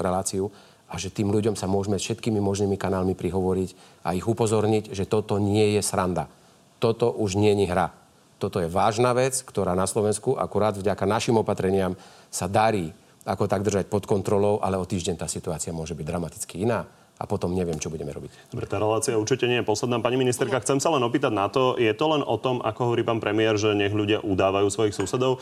[0.05, 0.53] reláciu
[0.87, 5.41] a že tým ľuďom sa môžeme všetkými možnými kanálmi prihovoriť a ich upozorniť, že toto
[5.43, 6.31] nie je sranda.
[6.79, 7.91] Toto už nie je hra.
[8.37, 11.97] Toto je vážna vec, ktorá na Slovensku akurát vďaka našim opatreniam
[12.29, 12.93] sa darí
[13.27, 16.87] ako tak držať pod kontrolou, ale o týždeň tá situácia môže byť dramaticky iná
[17.17, 18.53] a potom neviem, čo budeme robiť.
[18.53, 19.99] Dobre, tá relácia určite nie je posledná.
[20.05, 23.09] Pani ministerka, chcem sa len opýtať na to, je to len o tom, ako hovorí
[23.09, 25.41] pán premiér, že nech ľudia udávajú svojich susedov.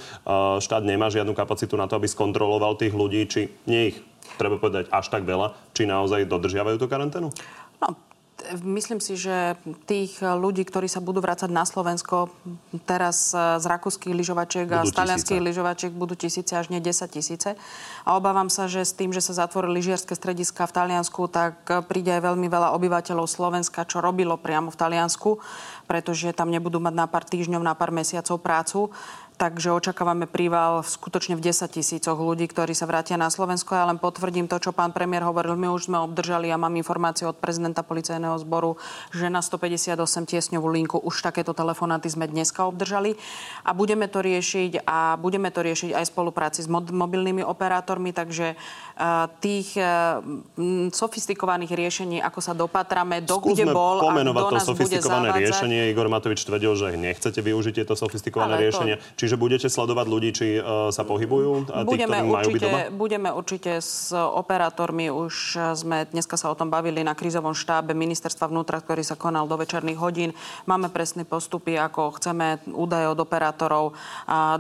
[0.62, 3.99] Štát nemá žiadnu kapacitu na to, aby skontroloval tých ľudí, či nie ich,
[4.38, 7.35] treba povedať, až tak veľa, či naozaj dodržiavajú tú karanténu?
[7.83, 7.88] No,
[8.61, 9.57] Myslím si, že
[9.89, 12.29] tých ľudí, ktorí sa budú vrácať na Slovensko
[12.85, 17.57] teraz z rakúskych lyžovačiek a z talianských lyžovačiek budú tisíce až nie 10 tisíce.
[18.05, 22.13] A obávam sa, že s tým, že sa zatvorili lyžiarske strediska v Taliansku, tak príde
[22.13, 25.41] aj veľmi veľa obyvateľov Slovenska, čo robilo priamo v Taliansku,
[25.89, 28.93] pretože tam nebudú mať na pár týždňov, na pár mesiacov prácu.
[29.35, 33.75] Takže očakávame príval skutočne v 10 tisícoch ľudí, ktorí sa vrátia na Slovensko.
[33.75, 35.59] Ja len potvrdím to, čo pán premiér hovoril.
[35.59, 38.79] My už sme obdržali, ja mám informáciu od prezidenta policajného zboru,
[39.11, 39.99] že na 158
[40.31, 43.18] tiesňovú linku už takéto telefonáty sme dneska obdržali.
[43.66, 48.14] A budeme to riešiť a budeme to riešiť aj v spolupráci s mobilnými operátormi.
[48.14, 48.55] Takže
[49.43, 49.75] tých
[50.95, 55.91] sofistikovaných riešení, ako sa dopatrame, do Skúsme kde bol a kto nás to sofistikované riešenie.
[55.91, 58.97] Igor Matovič tvrdil, že nechcete využiť tieto sofistikované Ale riešenia.
[59.03, 61.73] To Čiže budete sledovať ľudí, či uh, sa pohybujú?
[61.75, 62.79] A tí, budeme, majú určite, byť doma?
[62.95, 65.11] budeme určite s operátormi.
[65.11, 69.49] Už sme dneska sa o tom bavili na krízovom štábe ministerstva vnútra, ktorý sa konal
[69.49, 70.31] do večerných hodín.
[70.71, 73.97] Máme presné postupy, ako chceme údaje od operátorov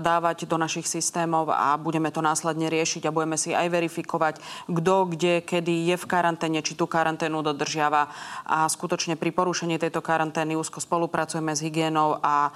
[0.00, 4.23] dávať do našich systémov a budeme to následne riešiť a budeme si aj verifikovať,
[4.70, 8.08] kto, kde, kedy je v karanténe, či tú karanténu dodržiava.
[8.48, 12.54] A skutočne pri porušení tejto karantény úzko spolupracujeme s hygienou a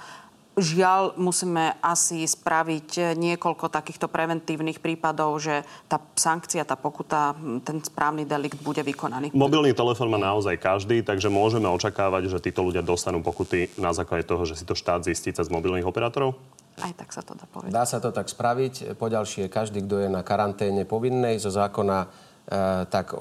[0.59, 7.31] Žiaľ, musíme asi spraviť niekoľko takýchto preventívnych prípadov, že tá sankcia, tá pokuta,
[7.63, 9.31] ten správny delikt bude vykonaný.
[9.31, 14.27] Mobilný telefón má naozaj každý, takže môžeme očakávať, že títo ľudia dostanú pokuty na základe
[14.27, 16.35] toho, že si to štát zistí cez mobilných operátorov?
[16.81, 17.71] Aj tak sa to dá povedať.
[17.71, 18.95] Dá sa to tak spraviť.
[18.95, 23.19] Poďalšie, každý, kto je na karanténe povinnej zo zákona Eh, tak eh,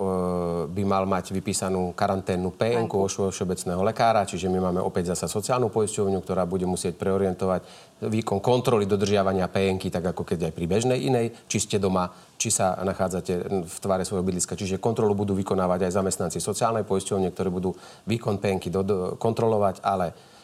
[0.73, 5.69] by mal mať vypísanú karanténnu PN u všeobecného lekára, čiže my máme opäť zasa sociálnu
[5.69, 7.61] poisťovňu, ktorá bude musieť preorientovať
[8.09, 12.09] výkon kontroly dodržiavania PN, tak ako keď aj pri bežnej inej, či ste doma,
[12.41, 14.57] či sa nachádzate v tvare svojho bydliska.
[14.57, 17.77] Čiže kontrolu budú vykonávať aj zamestnanci sociálnej poisťovne, ktorí budú
[18.09, 18.65] výkon PN
[19.21, 20.38] kontrolovať, ale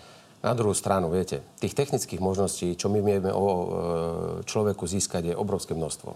[0.45, 3.49] na druhú stranu, viete, tých technických možností, čo my vieme o
[4.45, 6.13] človeku získať, je obrovské množstvo.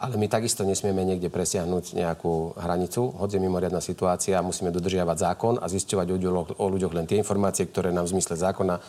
[0.00, 5.54] Ale my takisto nesmieme niekde presiahnuť nejakú hranicu, hoď je mimoriadná situácia, musíme dodržiavať zákon
[5.60, 6.06] a zisťovať
[6.56, 8.88] o ľuďoch len tie informácie, ktoré nám v zmysle zákona e, e,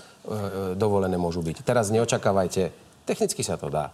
[0.80, 1.68] dovolené môžu byť.
[1.68, 2.72] Teraz neočakávajte,
[3.04, 3.92] technicky sa to dá.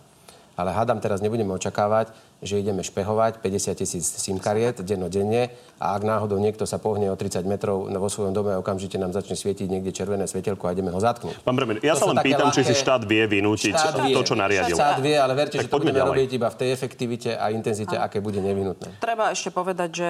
[0.57, 2.09] Ale hádam teraz nebudeme očakávať,
[2.41, 7.15] že ideme špehovať 50 tisíc SIM kariet dennodenne a ak náhodou niekto sa pohne o
[7.15, 10.89] 30 metrov vo svojom dome a okamžite nám začne svietiť niekde červené svetelko a ideme
[10.89, 11.45] ho zatknúť.
[11.45, 12.57] Pán premiér, ja to sa len pýtam, ľahké...
[12.57, 14.15] či si štát vie vynútiť štát vie.
[14.17, 14.73] to, čo nariadil.
[14.73, 16.09] Štát vie, ale verte, tak že to budeme ďalej.
[16.09, 18.09] robiť iba v tej efektivite a intenzite, a.
[18.09, 18.97] aké bude nevyhnutné.
[18.97, 20.09] Treba ešte povedať, že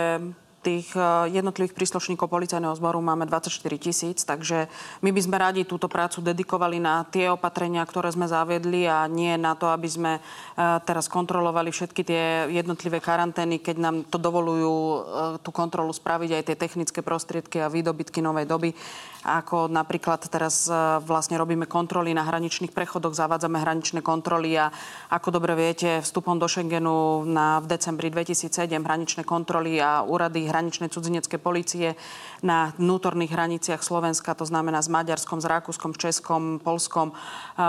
[0.68, 4.68] tých eh, jednotlivých príslušníkov policajného zboru máme 24 tisíc, takže
[5.00, 9.40] my by sme radi túto prácu dedikovali na tie opatrenia, ktoré sme zaviedli a nie
[9.40, 10.22] na to, aby sme eh,
[10.84, 15.00] teraz kontrolovali všetky tie jednotlivé karantény, keď nám to dovolujú eh,
[15.40, 18.76] tú kontrolu spraviť aj tie technické prostriedky a výdobytky novej doby
[19.28, 20.72] ako napríklad teraz
[21.04, 24.72] vlastne robíme kontroly na hraničných prechodoch, zavádzame hraničné kontroly a
[25.12, 30.88] ako dobre viete, vstupom do Schengenu na, v decembri 2007 hraničné kontroly a úrady hraničnej
[30.88, 32.00] cudzineckej policie
[32.40, 37.12] na vnútorných hraniciach Slovenska, to znamená s Maďarskom, s Rakúskom, s Českom, Polskom,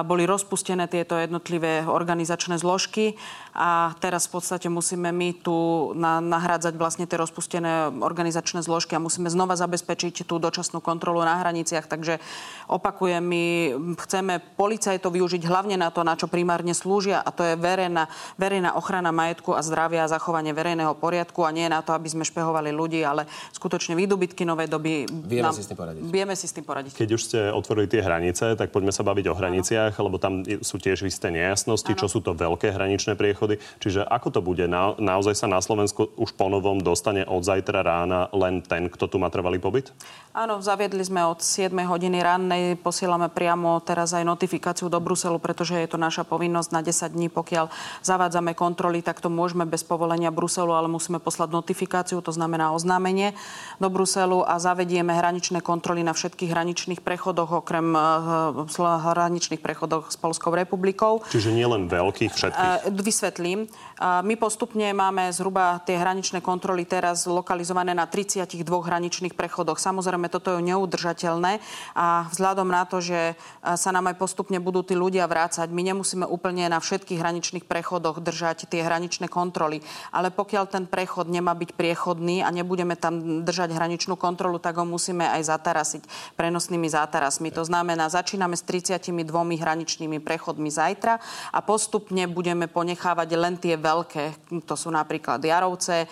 [0.07, 3.19] boli rozpustené tieto jednotlivé organizačné zložky.
[3.59, 9.03] A teraz v podstate musíme my tu na, nahrádzať vlastne tie rozpustené organizačné zložky a
[9.03, 11.89] musíme znova zabezpečiť tú dočasnú kontrolu na hraniciach.
[11.89, 12.21] Takže
[12.69, 13.45] opakujem, my
[14.05, 18.77] chceme policajtov využiť hlavne na to, na čo primárne slúžia a to je verejná, verejná
[18.77, 22.69] ochrana majetku a zdravia a zachovanie verejného poriadku a nie na to, aby sme špehovali
[22.69, 23.25] ľudí, ale
[23.57, 25.09] skutočne výdobytky novej doby.
[25.09, 26.03] Vieme nám, si s tým poradiť.
[26.05, 26.93] Vieme si s tým poradiť.
[26.93, 30.05] Keď už ste otvorili tie hranice, tak poďme sa baviť o hraniciach, ano.
[30.13, 32.01] lebo tam sú tiež isté nejasnosti, ano.
[32.05, 33.57] čo sú to veľké hraničné priechody.
[33.81, 34.69] Čiže ako to bude?
[34.69, 39.17] Na, naozaj sa na Slovensku už ponovom dostane od zajtra rána len ten, kto tu
[39.17, 39.95] má trvalý pobyt?
[40.37, 45.77] Áno, zaviedli sme od 7 hodiny rannej, posielame priamo teraz aj notifikáciu do Bruselu, pretože
[45.77, 47.69] je to naša povinnosť na 10 dní, pokiaľ
[48.03, 53.37] zavádzame kontroly, tak to môžeme bez povolenia Bruselu, ale musíme poslať notifikáciu, to znamená oznámenie
[53.79, 60.17] do Bruselu a zavedieme hraničné kontroly na všetkých hraničných prechodoch, okrem uh, hraničných prechodoch s
[60.17, 61.23] Polskou republikou.
[61.29, 62.89] Čiže nielen veľkých všetkých?
[62.89, 63.69] Uh, vysvetlím.
[63.99, 69.79] Uh, my postupne máme zhruba tie hraničné kontroly teraz lokalizované na 32 hraničných prechodoch.
[69.79, 70.65] Samozrejme, toto je
[71.19, 71.59] neudržateľné
[71.99, 76.23] a vzhľadom na to, že sa nám aj postupne budú tí ľudia vrácať, my nemusíme
[76.23, 79.83] úplne na všetkých hraničných prechodoch držať tie hraničné kontroly.
[80.15, 84.87] Ale pokiaľ ten prechod nemá byť priechodný a nebudeme tam držať hraničnú kontrolu, tak ho
[84.87, 86.03] musíme aj zatarasiť
[86.39, 87.51] prenosnými zátarasmi.
[87.59, 89.11] To znamená, začíname s 32
[89.59, 91.19] hraničnými prechodmi zajtra
[91.51, 96.07] a postupne budeme ponechávať len tie veľké, to sú napríklad Jarovce,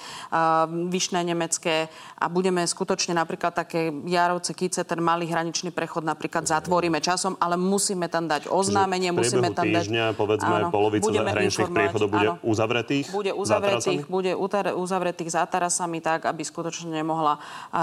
[0.66, 1.88] Vyšné nemecké
[2.18, 7.60] a budeme skutočne napríklad také Jarovce, Kice, ten malý hraničný prechod napríklad zatvoríme časom, ale
[7.60, 10.16] musíme tam dať oznámenie, musíme tam týždňa, dať...
[10.16, 13.12] povedzme, áno, polovica hraničných priechodov bude áno, uzavretých?
[13.12, 14.32] Bude uzavretých, bude
[14.72, 17.36] uzavretých zátarasami tak, aby skutočne nemohla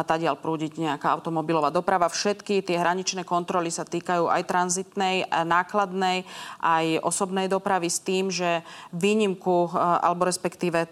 [0.09, 2.09] tadiaľ prúdiť nejaká automobilová doprava.
[2.09, 6.25] Všetky tie hraničné kontroly sa týkajú aj tranzitnej, nákladnej,
[6.63, 10.87] aj osobnej dopravy s tým, že výnimku, alebo respektíve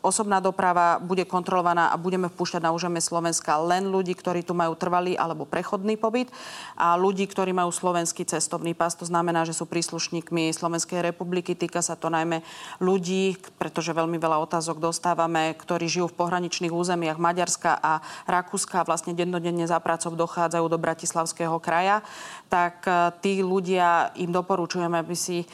[0.00, 4.72] osobná doprava bude kontrolovaná a budeme vpúšťať na územie Slovenska len ľudí, ktorí tu majú
[4.72, 6.32] trvalý alebo prechodný pobyt
[6.78, 8.96] a ľudí, ktorí majú slovenský cestovný pas.
[8.96, 11.52] To znamená, že sú príslušníkmi Slovenskej republiky.
[11.52, 12.40] Týka sa to najmä
[12.80, 18.86] ľudí, pretože veľmi veľa otázok dostávame, ktorí žijú v pohraničných územiach Maďarska a Rakúska a
[18.86, 22.06] vlastne dennodenne za prácov dochádzajú do Bratislavského kraja
[22.46, 25.46] tak e, tí ľudia im doporučujeme, aby si e,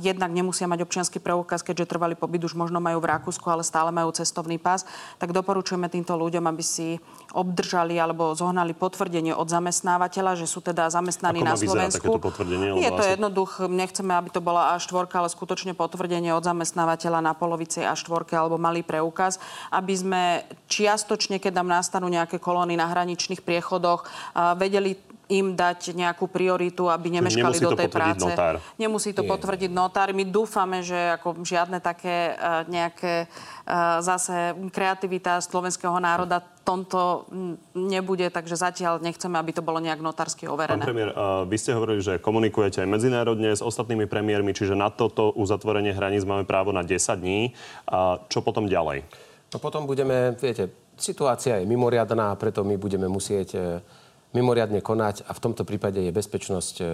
[0.00, 3.92] jednak nemusia mať občianský preukaz, keďže trvalý pobyt už možno majú v Rakúsku, ale stále
[3.92, 4.88] majú cestovný pás,
[5.20, 6.96] tak doporučujeme týmto ľuďom, aby si
[7.36, 12.20] obdržali alebo zohnali potvrdenie od zamestnávateľa, že sú teda zamestnaní na Slovensku.
[12.76, 13.12] Je to asi...
[13.16, 18.56] jednoduché, nechceme, aby to bola A4, ale skutočne potvrdenie od zamestnávateľa na polovici A4 alebo
[18.56, 19.36] malý preukaz,
[19.68, 20.22] aby sme
[20.68, 24.08] čiastočne, keď nám nastanú nejaké kolóny na hraničných priechodoch,
[24.56, 28.28] vedeli im dať nejakú prioritu, aby nemeškali do tej práce.
[28.28, 28.60] Notár.
[28.76, 29.30] Nemusí to Nie.
[29.32, 30.12] potvrdiť notár.
[30.12, 37.26] My dúfame, že ako žiadne také uh, nejaké uh, zase kreativita slovenského národa tomto
[37.74, 40.78] nebude, takže zatiaľ nechceme, aby to bolo nejak notársky overené.
[40.78, 44.92] Pán premiér, uh, vy ste hovorili, že komunikujete aj medzinárodne s ostatnými premiérmi, čiže na
[44.92, 47.56] toto uzatvorenie hraníc máme právo na 10 dní.
[47.90, 49.02] A čo potom ďalej?
[49.52, 53.82] No potom budeme, viete, situácia je mimoriadná, preto my budeme musieť
[54.32, 56.84] mimoriadne konať a v tomto prípade je bezpečnosť e,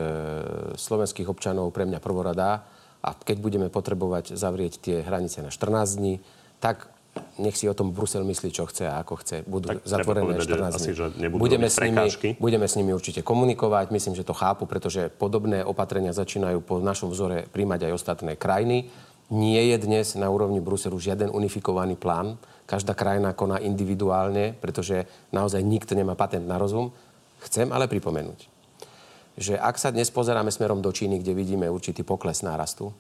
[0.75, 2.67] slovenských občanov pre mňa prvoradá
[3.03, 6.15] a keď budeme potrebovať zavrieť tie hranice na 14 dní,
[6.59, 6.91] tak
[7.39, 9.37] nech si o tom Brusel myslí, čo chce a ako chce.
[9.47, 10.75] Budú tak zatvorené povedať, 14 dní.
[10.75, 12.07] Asi, budeme, s nimi,
[12.39, 13.91] budeme s nimi určite komunikovať.
[13.91, 18.91] Myslím, že to chápu, pretože podobné opatrenia začínajú po našom vzore príjmať aj ostatné krajiny.
[19.29, 22.41] Nie je dnes na úrovni Bruselu žiaden unifikovaný plán.
[22.65, 26.93] Každá krajina koná individuálne, pretože naozaj nikto nemá patent na rozum.
[27.45, 28.51] Chcem ale pripomenúť,
[29.39, 32.91] že ak sa dnes pozeráme smerom do Číny, kde vidíme určitý pokles nárastu,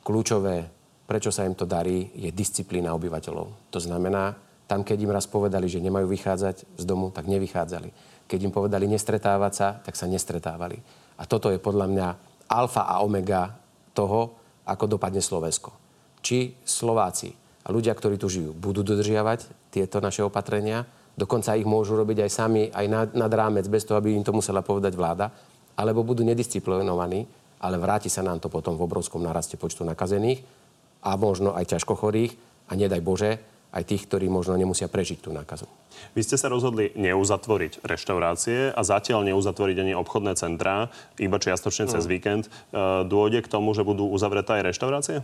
[0.00, 0.68] kľúčové,
[1.04, 3.72] prečo sa im to darí, je disciplína obyvateľov.
[3.74, 4.38] To znamená,
[4.70, 7.90] tam, keď im raz povedali, že nemajú vychádzať z domu, tak nevychádzali.
[8.30, 10.78] Keď im povedali nestretávať sa, tak sa nestretávali.
[11.18, 12.08] A toto je podľa mňa
[12.46, 13.58] alfa a omega
[13.90, 15.74] toho, ako dopadne Slovensko.
[16.22, 17.34] Či Slováci
[17.66, 20.86] a ľudia, ktorí tu žijú, budú dodržiavať tieto naše opatrenia,
[21.20, 24.32] dokonca ich môžu robiť aj sami, aj nad, nad rámec, bez toho, aby im to
[24.32, 25.28] musela povedať vláda,
[25.76, 27.28] alebo budú nedisciplinovaní,
[27.60, 30.40] ale vráti sa nám to potom v obrovskom naraste počtu nakazených
[31.04, 32.32] a možno aj ťažko chorých.
[32.70, 33.36] A nedaj Bože,
[33.70, 35.66] aj tých, ktorí možno nemusia prežiť tú nákazu.
[36.16, 40.88] Vy ste sa rozhodli neuzatvoriť reštaurácie a zatiaľ neuzatvoriť ani obchodné centrá,
[41.20, 41.92] iba čiastočne mm.
[41.92, 42.44] cez víkend.
[42.46, 42.50] E,
[43.06, 45.22] dôjde k tomu, že budú uzavreté aj reštaurácie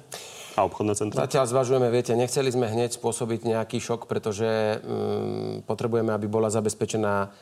[0.55, 1.27] a obchodné centrá?
[1.27, 7.33] Zatiaľ zvažujeme, viete, nechceli sme hneď spôsobiť nejaký šok, pretože mm, potrebujeme, aby bola zabezpečená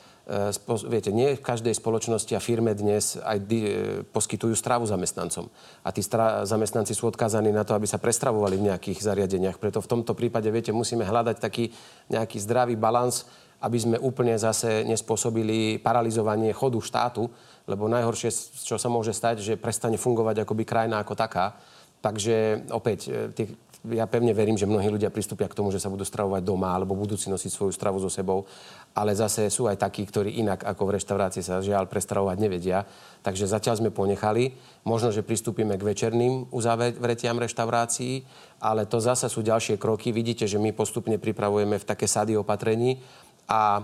[0.89, 3.73] viete, nie v každej spoločnosti a firme dnes aj di, e,
[4.09, 5.53] poskytujú stravu zamestnancom.
[5.85, 9.61] A tí stra, zamestnanci sú odkázaní na to, aby sa prestravovali v nejakých zariadeniach.
[9.61, 11.69] Preto v tomto prípade, viete, musíme hľadať taký
[12.09, 13.29] nejaký zdravý balans,
[13.61, 17.29] aby sme úplne zase nespôsobili paralizovanie chodu štátu,
[17.69, 18.33] lebo najhoršie,
[18.65, 21.57] čo sa môže stať, že prestane fungovať akoby krajina ako taká.
[22.01, 23.47] Takže opäť, e, tie
[23.93, 26.97] ja pevne verím, že mnohí ľudia pristúpia k tomu, že sa budú stravovať doma alebo
[26.97, 28.49] budú si nosiť svoju stravu so sebou.
[28.95, 32.87] Ale zase sú aj takí, ktorí inak ako v reštaurácii sa žiaľ prestravovať nevedia.
[33.27, 34.55] Takže zatiaľ sme ponechali.
[34.87, 38.23] Možno, že pristúpime k večerným uzavretiam reštaurácií,
[38.63, 40.15] ale to zase sú ďalšie kroky.
[40.15, 43.03] Vidíte, že my postupne pripravujeme v také sady opatrení
[43.51, 43.83] a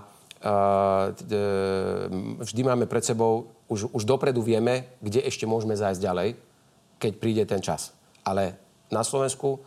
[2.40, 6.28] vždy máme pred sebou, už, už dopredu vieme, kde ešte môžeme zájsť ďalej,
[7.02, 7.92] keď príde ten čas.
[8.22, 8.56] Ale
[8.94, 9.58] na Slovensku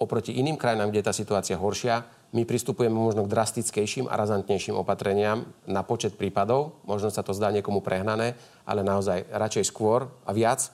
[0.00, 2.02] oproti iným krajinám, kde je tá situácia horšia,
[2.36, 6.76] my pristupujeme možno k drastickejším a razantnejším opatreniam na počet prípadov.
[6.84, 8.36] Možno sa to zdá niekomu prehnané,
[8.68, 10.68] ale naozaj radšej skôr a viac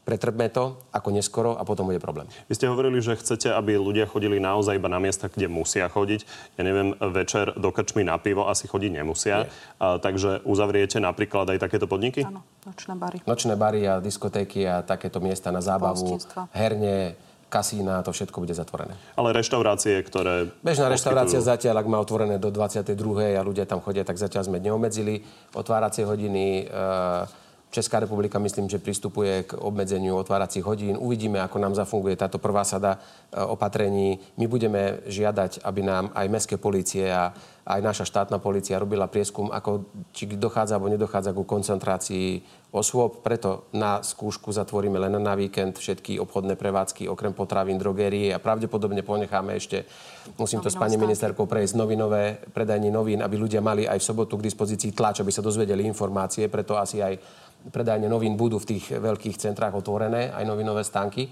[0.00, 2.26] pretrpme to ako neskoro a potom bude problém.
[2.50, 6.20] Vy ste hovorili, že chcete, aby ľudia chodili naozaj iba na miesta, kde musia chodiť.
[6.58, 9.46] Ja neviem, večer do krčmy na pivo asi chodiť nemusia.
[9.78, 12.26] A, takže uzavriete napríklad aj takéto podniky?
[12.26, 13.18] Áno, nočné bary.
[13.22, 16.18] Nočné bary a diskotéky a takéto miesta na zábavu,
[16.56, 17.14] herne,
[17.50, 18.94] kasína, to všetko bude zatvorené.
[19.18, 20.48] Ale reštaurácie, ktoré...
[20.62, 20.94] Bežná poskytujú...
[20.94, 22.94] reštaurácia zatiaľ, ak má otvorené do 22.
[23.34, 26.70] a ľudia tam chodia, tak zatiaľ sme neobmedzili otváracie hodiny.
[26.70, 30.98] E- Česká republika myslím, že pristupuje k obmedzeniu otváracích hodín.
[30.98, 34.18] Uvidíme, ako nám zafunguje táto prvá sada e, opatrení.
[34.34, 37.30] My budeme žiadať, aby nám aj mestské policie a
[37.70, 42.42] aj naša štátna policia robila prieskum, ako, či dochádza alebo nedochádza ku koncentrácii
[42.74, 43.22] osôb.
[43.22, 49.06] Preto na skúšku zatvoríme len na víkend všetky obchodné prevádzky, okrem potravín, drogérie a pravdepodobne
[49.06, 49.86] ponecháme ešte,
[50.34, 54.34] musím to s pani ministerkou prejsť, novinové predajní novín, aby ľudia mali aj v sobotu
[54.42, 56.50] k dispozícii tlač, aby sa dozvedeli informácie.
[56.50, 57.14] Preto asi aj
[57.68, 61.28] predajne novín budú v tých veľkých centrách otvorené, aj novinové stánky.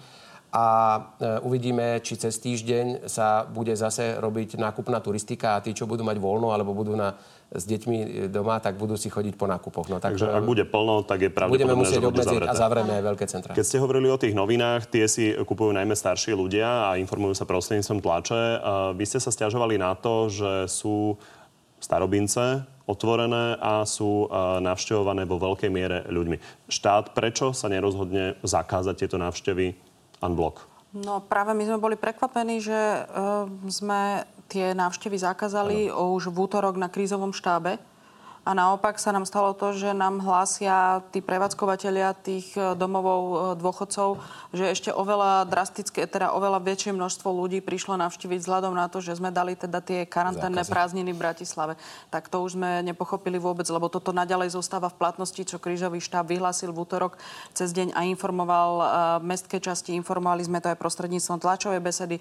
[0.49, 1.01] A e,
[1.45, 6.17] uvidíme, či cez týždeň sa bude zase robiť nákupná turistika a tí, čo budú mať
[6.17, 7.21] voľno alebo budú na,
[7.53, 9.93] s deťmi doma, tak budú si chodiť po nákupoch.
[9.93, 12.93] No, tak, Takže ak bude plno, tak je pravdepodobné, budeme musieť že obmedziť a zavrieme
[12.97, 13.53] aj veľké centra.
[13.53, 17.45] Keď ste hovorili o tých novinách, tie si kupujú najmä starší ľudia a informujú sa
[17.45, 18.43] prostredníctvom tlače.
[18.97, 21.21] Vy ste sa stiažovali na to, že sú
[21.79, 24.27] starobince otvorené a sú
[24.65, 26.69] navštevované vo veľkej miere ľuďmi.
[26.73, 29.77] Štát prečo sa nerozhodne zakázať tieto návštevy
[30.25, 30.65] unblock?
[30.97, 36.17] No práve my sme boli prekvapení, že uh, sme tie návštevy zakázali ano.
[36.17, 37.77] už v útorok na krízovom štábe
[38.49, 43.37] a naopak sa nám stalo to, že nám hlásia tí prevádzkovateľia tých e, domovov e,
[43.61, 44.25] dôchodcov,
[44.57, 49.21] že ešte oveľa drastické, teda oveľa väčšie množstvo ľudí prišlo navštíviť vzhľadom na to, že
[49.21, 50.73] sme dali teda tie karanténne Zákazy.
[50.73, 51.75] prázdniny v Bratislave.
[52.09, 56.33] Tak to už sme nepochopili vôbec, lebo toto naďalej zostáva v platnosti, čo krížový štáb
[56.33, 57.21] vyhlásil v útorok
[57.53, 58.87] cez deň a informoval uh,
[59.21, 62.17] mestské časti, informovali sme to aj prostredníctvom tlačovej besedy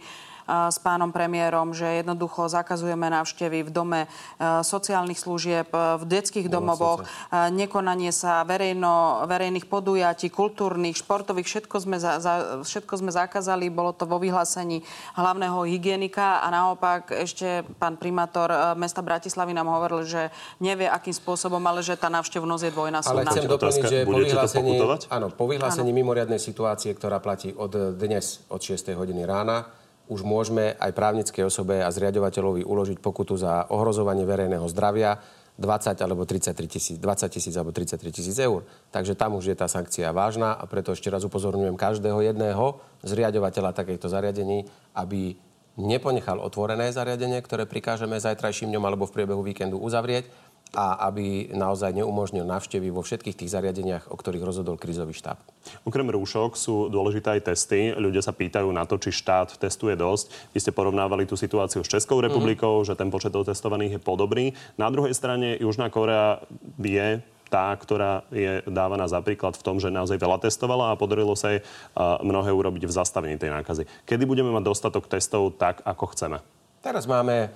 [0.48, 4.02] s pánom premiérom, že jednoducho zakazujeme návštevy v dome
[4.40, 7.04] sociálnych služieb, v detských domovoch,
[7.52, 13.68] nekonanie sa verejno, verejných podujatí, kultúrnych, športových, všetko sme, za, za, všetko sme zakázali.
[13.68, 14.82] Bolo to vo vyhlásení
[15.20, 18.48] hlavného hygienika a naopak ešte pán primátor
[18.80, 20.32] mesta Bratislavy nám hovoril, že
[20.64, 23.28] nevie, akým spôsobom, ale že tá návštevnosť je dvojnásobná.
[23.28, 24.74] Ale chcem doplniť, že po vyhlásení,
[25.12, 28.96] áno, po vyhlásení mimoriadnej situácie, ktorá platí od dnes, od 6.
[28.96, 29.68] hodiny rána,
[30.08, 35.20] už môžeme aj právnickej osobe a zriadovateľovi uložiť pokutu za ohrozovanie verejného zdravia
[35.58, 38.64] 20 alebo 33 tisíc, 20 tisíc alebo 33 tisíc eur.
[38.94, 43.74] Takže tam už je tá sankcia vážna a preto ešte raz upozorňujem každého jedného zriadovateľa
[43.74, 45.34] takýchto zariadení, aby
[45.78, 50.30] neponechal otvorené zariadenie, ktoré prikážeme zajtrajším dňom alebo v priebehu víkendu uzavrieť
[50.76, 55.40] a aby naozaj neumožnil návštevy vo všetkých tých zariadeniach, o ktorých rozhodol krizový štáb.
[55.88, 57.96] Okrem rúšok sú dôležité aj testy.
[57.96, 60.52] Ľudia sa pýtajú na to, či štát testuje dosť.
[60.52, 62.90] Vy ste porovnávali tú situáciu s Českou republikou, mm-hmm.
[62.94, 64.46] že ten počet otestovaných je podobný.
[64.76, 66.44] Na druhej strane Južná Korea
[66.76, 71.32] je tá, ktorá je dávaná za príklad v tom, že naozaj veľa testovala a podarilo
[71.32, 71.64] sa jej
[71.96, 73.88] mnohé urobiť v zastavení tej nákazy.
[74.04, 76.44] Kedy budeme mať dostatok testov tak, ako chceme?
[76.84, 77.56] Teraz máme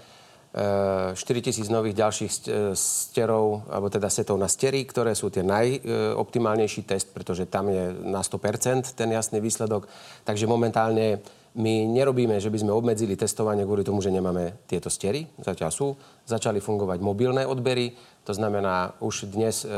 [0.51, 2.31] 4 tisíc nových ďalších
[2.75, 8.19] sterov, alebo teda setov na stery, ktoré sú tie najoptimálnejší test, pretože tam je na
[8.19, 9.87] 100% ten jasný výsledok.
[10.27, 15.27] Takže momentálne my nerobíme, že by sme obmedzili testovanie kvôli tomu, že nemáme tieto stery.
[15.39, 15.87] Zatiaľ sú.
[16.23, 17.91] Začali fungovať mobilné odbery.
[18.23, 19.71] To znamená, už dnes e,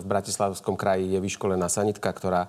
[0.00, 2.48] v Bratislavskom kraji je vyškolená sanitka, ktorá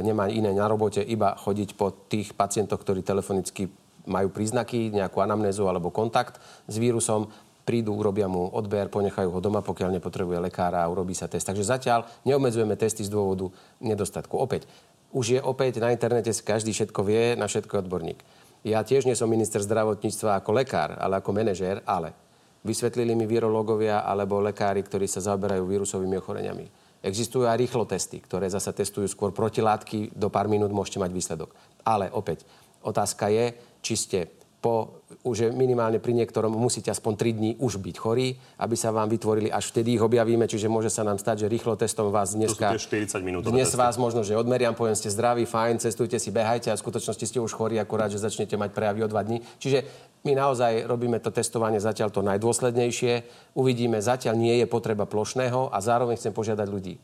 [0.00, 3.68] nemá iné na robote, iba chodiť po tých pacientoch, ktorí telefonicky
[4.06, 6.38] majú príznaky, nejakú anamnézu alebo kontakt
[6.70, 7.28] s vírusom,
[7.66, 11.50] prídu, urobia mu odber, ponechajú ho doma, pokiaľ nepotrebuje lekára a urobí sa test.
[11.50, 13.50] Takže zatiaľ neobmedzujeme testy z dôvodu
[13.82, 14.38] nedostatku.
[14.38, 14.70] Opäť,
[15.10, 18.22] už je opäť na internete, každý všetko vie, na všetko odborník.
[18.66, 22.14] Ja tiež nie som minister zdravotníctva ako lekár, ale ako manažér, ale
[22.66, 26.66] vysvetlili mi virológovia alebo lekári, ktorí sa zaoberajú vírusovými ochoreniami.
[27.06, 31.54] Existujú aj rýchlo testy, ktoré zasa testujú skôr protilátky, do pár minút môžete mať výsledok.
[31.86, 32.42] Ale opäť,
[32.82, 33.54] otázka je,
[33.86, 34.20] či ste
[34.66, 39.06] po, už minimálne pri niektorom musíte aspoň 3 dní už byť chorí, aby sa vám
[39.06, 42.74] vytvorili, až vtedy ich objavíme, čiže môže sa nám stať, že rýchlo testom vás dneska...
[42.74, 43.46] To sú 40 minút.
[43.46, 43.78] Dnes testy.
[43.78, 47.38] vás možno, že odmeriam, poviem, ste zdraví, fajn, cestujte si, behajte a v skutočnosti ste
[47.38, 49.38] už chorí, akurát, že začnete mať prejavy o 2 dní.
[49.62, 49.78] Čiže
[50.26, 53.22] my naozaj robíme to testovanie zatiaľ to najdôslednejšie.
[53.54, 56.98] Uvidíme, zatiaľ nie je potreba plošného a zároveň chcem požiadať ľudí.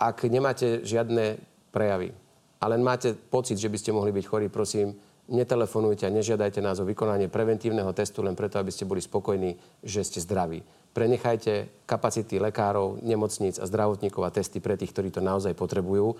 [0.00, 1.36] Ak nemáte žiadne
[1.68, 2.16] prejavy,
[2.64, 4.96] ale máte pocit, že by ste mohli byť chorí, prosím,
[5.28, 10.04] netelefonujte a nežiadajte nás o vykonanie preventívneho testu len preto, aby ste boli spokojní, že
[10.04, 10.64] ste zdraví.
[10.96, 16.16] Prenechajte kapacity lekárov, nemocníc a zdravotníkov a testy pre tých, ktorí to naozaj potrebujú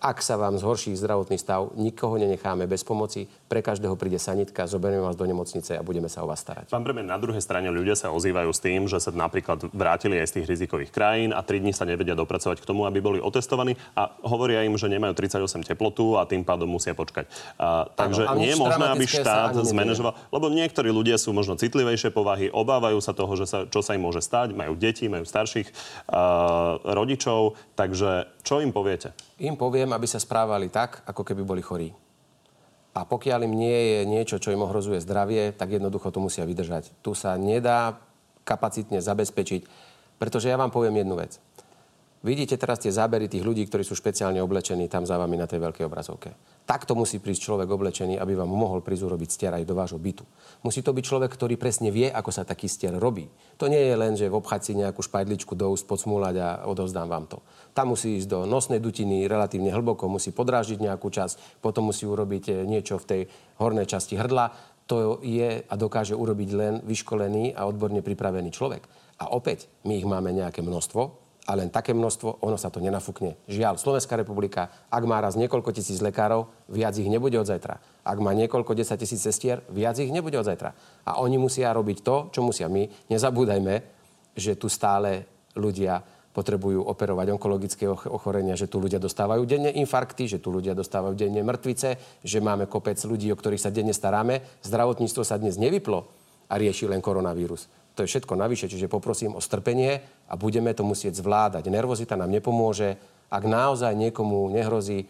[0.00, 3.28] ak sa vám zhorší zdravotný stav, nikoho nenecháme bez pomoci.
[3.28, 6.72] Pre každého príde sanitka, zoberieme vás do nemocnice a budeme sa o vás starať.
[6.72, 10.32] Pán premiér, na druhej strane ľudia sa ozývajú s tým, že sa napríklad vrátili aj
[10.32, 13.76] z tých rizikových krajín a 3 dní sa nevedia dopracovať k tomu, aby boli otestovaní
[13.92, 17.28] a hovoria im, že nemajú 38 teplotu a tým pádom musia počkať.
[17.60, 22.08] A, takže ano, nie je možné, aby štát zmanéžoval, lebo niektorí ľudia sú možno citlivejšie
[22.14, 25.68] povahy, obávajú sa toho, že sa, čo sa im môže stať, majú deti, majú starších
[26.08, 29.14] uh, rodičov, takže čo im poviete?
[29.42, 31.90] Im poviem, aby sa správali tak, ako keby boli chorí.
[32.92, 36.92] A pokiaľ im nie je niečo, čo im ohrozuje zdravie, tak jednoducho to musia vydržať.
[37.00, 37.98] Tu sa nedá
[38.46, 39.64] kapacitne zabezpečiť,
[40.20, 41.40] pretože ja vám poviem jednu vec.
[42.22, 45.58] Vidíte teraz tie zábery tých ľudí, ktorí sú špeciálne oblečení tam za vami na tej
[45.58, 46.30] veľkej obrazovke.
[46.62, 50.22] Takto musí prísť človek oblečený, aby vám mohol prísť urobiť stier aj do vášho bytu.
[50.62, 53.26] Musí to byť človek, ktorý presne vie, ako sa taký stier robí.
[53.58, 57.26] To nie je len, že obchať si nejakú špajdličku do úst podsmúľať a odovzdám vám
[57.26, 57.42] to.
[57.74, 62.44] Tam musí ísť do nosnej dutiny relatívne hlboko, musí podrážiť nejakú časť, potom musí urobiť
[62.48, 63.22] eh, niečo v tej
[63.58, 64.54] hornej časti hrdla.
[64.86, 68.82] To je a dokáže urobiť len vyškolený a odborne pripravený človek.
[69.18, 71.22] A opäť, my ich máme nejaké množstvo,
[71.52, 73.36] a len také množstvo, ono sa to nenafúkne.
[73.44, 77.76] Žiaľ, Slovenská republika, ak má raz niekoľko tisíc lekárov, viac ich nebude od zajtra.
[78.08, 80.72] Ak má niekoľko desať tisíc sestier, viac ich nebude od zajtra.
[81.04, 82.88] A oni musia robiť to, čo musia my.
[83.12, 83.84] Nezabúdajme,
[84.32, 86.00] že tu stále ľudia
[86.32, 91.44] potrebujú operovať onkologické ochorenia, že tu ľudia dostávajú denne infarkty, že tu ľudia dostávajú denne
[91.44, 94.40] mŕtvice, že máme kopec ľudí, o ktorých sa denne staráme.
[94.64, 96.08] Zdravotníctvo sa dnes nevyplo
[96.48, 97.68] a rieši len koronavírus.
[97.92, 101.68] To je všetko navyše, čiže poprosím o strpenie a budeme to musieť zvládať.
[101.68, 102.96] Nervozita nám nepomôže.
[103.28, 105.06] Ak naozaj niekomu nehrozí e,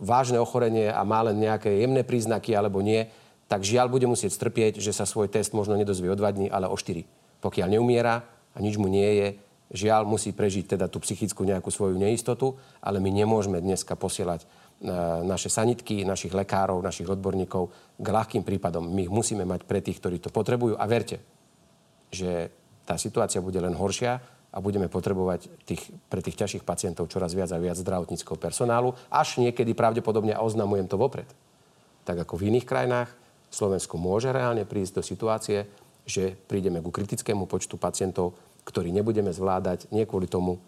[0.00, 3.08] vážne ochorenie a má len nejaké jemné príznaky alebo nie,
[3.48, 6.68] tak žiaľ bude musieť strpieť, že sa svoj test možno nedozvie o 2 dní, ale
[6.68, 7.06] o 4.
[7.40, 9.28] Pokiaľ neumiera a nič mu nie je,
[9.72, 14.46] žiaľ musí prežiť teda tú psychickú nejakú svoju neistotu, ale my nemôžeme dneska posielať
[15.24, 18.84] naše sanitky, našich lekárov, našich odborníkov k ľahkým prípadom.
[18.84, 20.76] My ich musíme mať pre tých, ktorí to potrebujú.
[20.76, 21.24] A verte,
[22.12, 22.52] že
[22.84, 24.20] tá situácia bude len horšia
[24.52, 29.40] a budeme potrebovať tých, pre tých ťažších pacientov čoraz viac a viac zdravotníckého personálu, až
[29.40, 31.28] niekedy pravdepodobne, oznamujem to vopred,
[32.04, 33.10] tak ako v iných krajinách,
[33.50, 35.66] Slovensko môže reálne prísť do situácie,
[36.06, 40.62] že prídeme ku kritickému počtu pacientov, ktorí nebudeme zvládať nie kvôli tomu,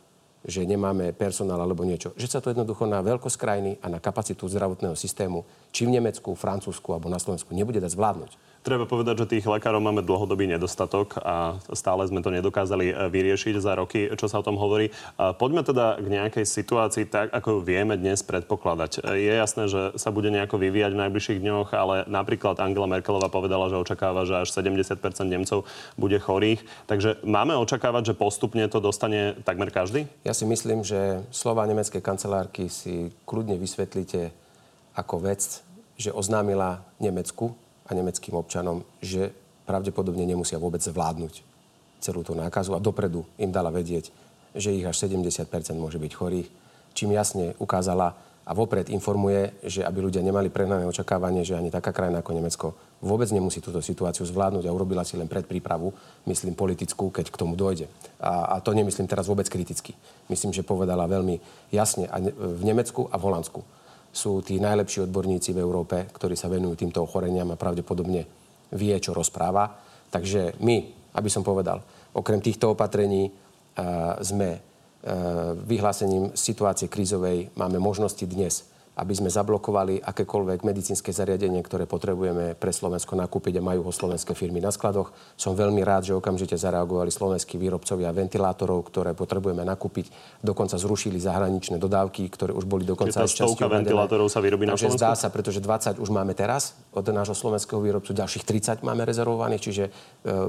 [0.47, 2.15] že nemáme personál alebo niečo.
[2.15, 5.43] Že sa to jednoducho na veľkosť krajiny a na kapacitu zdravotného systému,
[5.75, 8.48] či v Nemecku, Francúzsku alebo na Slovensku, nebude dať zvládnuť.
[8.69, 13.65] Treba povedať, že tých lekárov máme dlhodobý nedostatok a stále sme to nedokázali e, vyriešiť
[13.65, 14.93] za roky, čo sa o tom hovorí.
[15.17, 19.01] Poďme teda k nejakej situácii tak, ako ju vieme dnes predpokladať.
[19.01, 23.33] E, je jasné, že sa bude nejako vyvíjať v najbližších dňoch, ale napríklad Angela Merkelová
[23.33, 25.65] povedala, že očakáva, že až 70% Nemcov
[25.97, 26.61] bude chorých.
[26.85, 30.05] Takže máme očakávať, že postupne to dostane takmer každý?
[30.29, 34.29] Ja si myslím, že slova nemeckej kancelárky si kľudne vysvetlíte
[34.93, 35.65] ako vec,
[35.97, 37.57] že oznámila Nemecku
[37.89, 39.33] a nemeckým občanom, že
[39.65, 41.45] pravdepodobne nemusia vôbec zvládnuť
[41.99, 44.13] celú tú nákazu a dopredu im dala vedieť,
[44.55, 46.49] že ich až 70% môže byť chorých,
[46.95, 48.15] čím jasne ukázala
[48.49, 52.67] a vopred informuje, že aby ľudia nemali prehnané očakávanie, že ani taká krajina ako Nemecko
[53.05, 55.93] vôbec nemusí túto situáciu zvládnuť a urobila si len predprípravu,
[56.25, 57.93] myslím politickú, keď k tomu dojde.
[58.17, 59.93] A, a to nemyslím teraz vôbec kriticky.
[60.33, 61.39] Myslím, že povedala veľmi
[61.71, 63.61] jasne a v Nemecku a v Holandsku
[64.09, 68.25] sú tí najlepší odborníci v Európe, ktorí sa venujú týmto ochoreniam a pravdepodobne
[68.75, 69.69] vie, čo rozpráva.
[70.09, 70.77] Takže my,
[71.15, 71.81] aby som povedal,
[72.17, 74.61] okrem týchto opatrení uh, sme uh,
[75.55, 82.75] vyhlásením situácie krízovej máme možnosti dnes aby sme zablokovali akékoľvek medicínske zariadenie, ktoré potrebujeme pre
[82.75, 85.15] Slovensko nakúpiť a majú ho slovenské firmy na skladoch.
[85.39, 90.11] Som veľmi rád, že okamžite zareagovali slovenskí výrobcovia ventilátorov, ktoré potrebujeme nakúpiť.
[90.43, 94.99] Dokonca zrušili zahraničné dodávky, ktoré už boli dokonca aj stovka ventilátorov sa vyrobí na Slovensku?
[94.99, 99.63] zdá sa, pretože 20 už máme teraz od nášho slovenského výrobcu, ďalších 30 máme rezervovaných,
[99.63, 99.91] čiže e,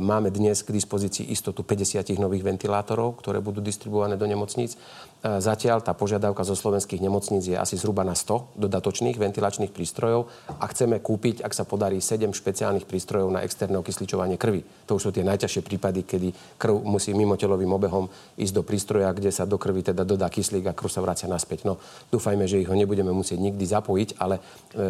[0.02, 4.74] máme dnes k dispozícii istotu 50 nových ventilátorov, ktoré budú distribuované do nemocníc.
[4.74, 10.30] E, zatiaľ tá požiadavka zo slovenských nemocníc je asi zhruba na 100 dodatočných ventilačných prístrojov
[10.60, 14.64] a chceme kúpiť, ak sa podarí, 7 špeciálnych prístrojov na externé okysličovanie krvi.
[14.90, 16.30] To už sú tie najťažšie prípady, kedy
[16.60, 20.78] krv musí mimotelovým obehom ísť do prístroja, kde sa do krvi teda dodá kyslík a
[20.78, 21.66] krv sa vracia naspäť.
[21.66, 21.78] No,
[22.10, 24.42] dúfajme, že ich ho nebudeme musieť nikdy zapojiť, ale e,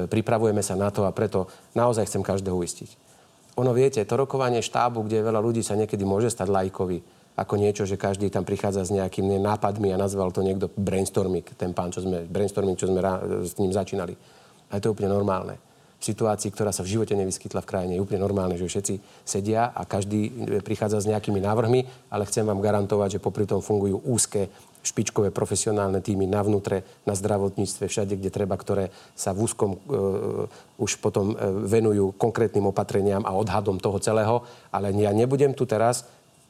[0.07, 3.09] pripravujeme sa na to a preto naozaj chcem každého uistiť.
[3.59, 7.87] Ono viete, to rokovanie štábu, kde veľa ľudí sa niekedy môže stať lajkovi, ako niečo,
[7.87, 12.03] že každý tam prichádza s nejakými nápadmi a nazval to niekto brainstorming, ten pán, čo
[12.03, 12.99] sme, brainstorming, čo sme
[13.47, 14.13] s ním začínali.
[14.69, 15.55] A je to úplne normálne.
[15.99, 19.67] V situácii, ktorá sa v živote nevyskytla v krajine, je úplne normálne, že všetci sedia
[19.67, 20.31] a každý
[20.63, 24.47] prichádza s nejakými návrhmi, ale chcem vám garantovať, že popri tom fungujú úzke
[24.79, 29.77] špičkové profesionálne týmy navnútre, na zdravotníctve, všade, kde treba, ktoré sa v úzkom e,
[30.79, 34.47] už potom e, venujú konkrétnym opatreniam a odhadom toho celého.
[34.71, 36.07] Ale ja nebudem tu teraz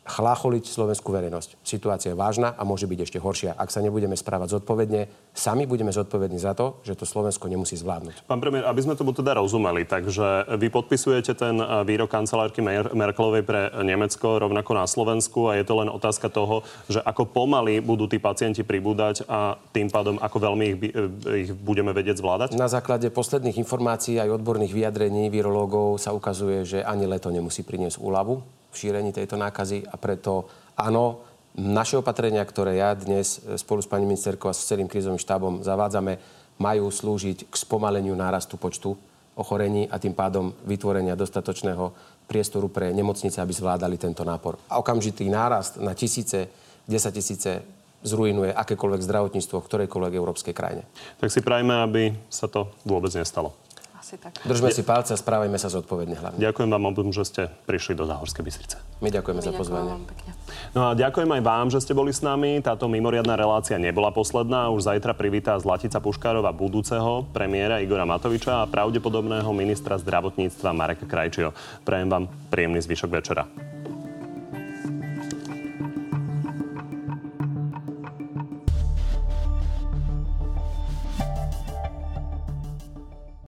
[0.10, 1.62] chlácholiť slovenskú verejnosť.
[1.62, 3.54] Situácia je vážna a môže byť ešte horšia.
[3.54, 5.06] Ak sa nebudeme správať zodpovedne,
[5.38, 8.26] sami budeme zodpovední za to, že to Slovensko nemusí zvládnuť.
[8.26, 13.46] Pán premiér, aby sme tomu teda rozumeli, takže vy podpisujete ten eh, výrok kancelárky Merkelovej
[13.46, 18.10] pre Nemecko rovnako na Slovensku a je to len otázka toho, že ako pomaly budú
[18.10, 22.58] tí pacienti pribúdať a tým pádom ako veľmi ich, eh, ich budeme vedieť zvládať?
[22.58, 28.02] Na základe posledných informácií aj odborných vyjadrení virológov sa ukazuje, že ani leto nemusí priniesť
[28.02, 30.48] úľavu v šírení tejto nákazy a preto
[30.78, 31.26] áno,
[31.58, 35.66] naše opatrenia, ktoré ja dnes e, spolu s pani ministerkou a s celým krízovým štábom
[35.66, 36.22] zavádzame,
[36.62, 38.94] majú slúžiť k spomaleniu nárastu počtu
[39.40, 41.96] ochorení a tým pádom vytvorenia dostatočného
[42.28, 44.60] priestoru pre nemocnice, aby zvládali tento nápor.
[44.68, 46.52] A okamžitý nárast na tisíce,
[46.86, 47.64] 10 tisíce
[48.04, 50.84] zrujnuje akékoľvek zdravotníctvo v ktorejkoľvek európskej krajine.
[51.20, 53.56] Tak si prajme, aby sa to vôbec nestalo
[54.10, 54.34] asi tak.
[54.42, 56.42] Držme si palce a správajme sa zodpovedne hlavne.
[56.42, 58.82] Ďakujem vám obom, že ste prišli do Záhorskej Bystrice.
[59.06, 59.94] My ďakujeme My za pozvanie.
[60.74, 62.58] No a ďakujem aj vám, že ste boli s nami.
[62.66, 64.74] Táto mimoriadná relácia nebola posledná.
[64.74, 71.54] Už zajtra privítá Zlatica Puškárova budúceho premiéra Igora Matoviča a pravdepodobného ministra zdravotníctva Mareka Krajčio.
[71.86, 73.46] Prajem vám príjemný zvyšok večera.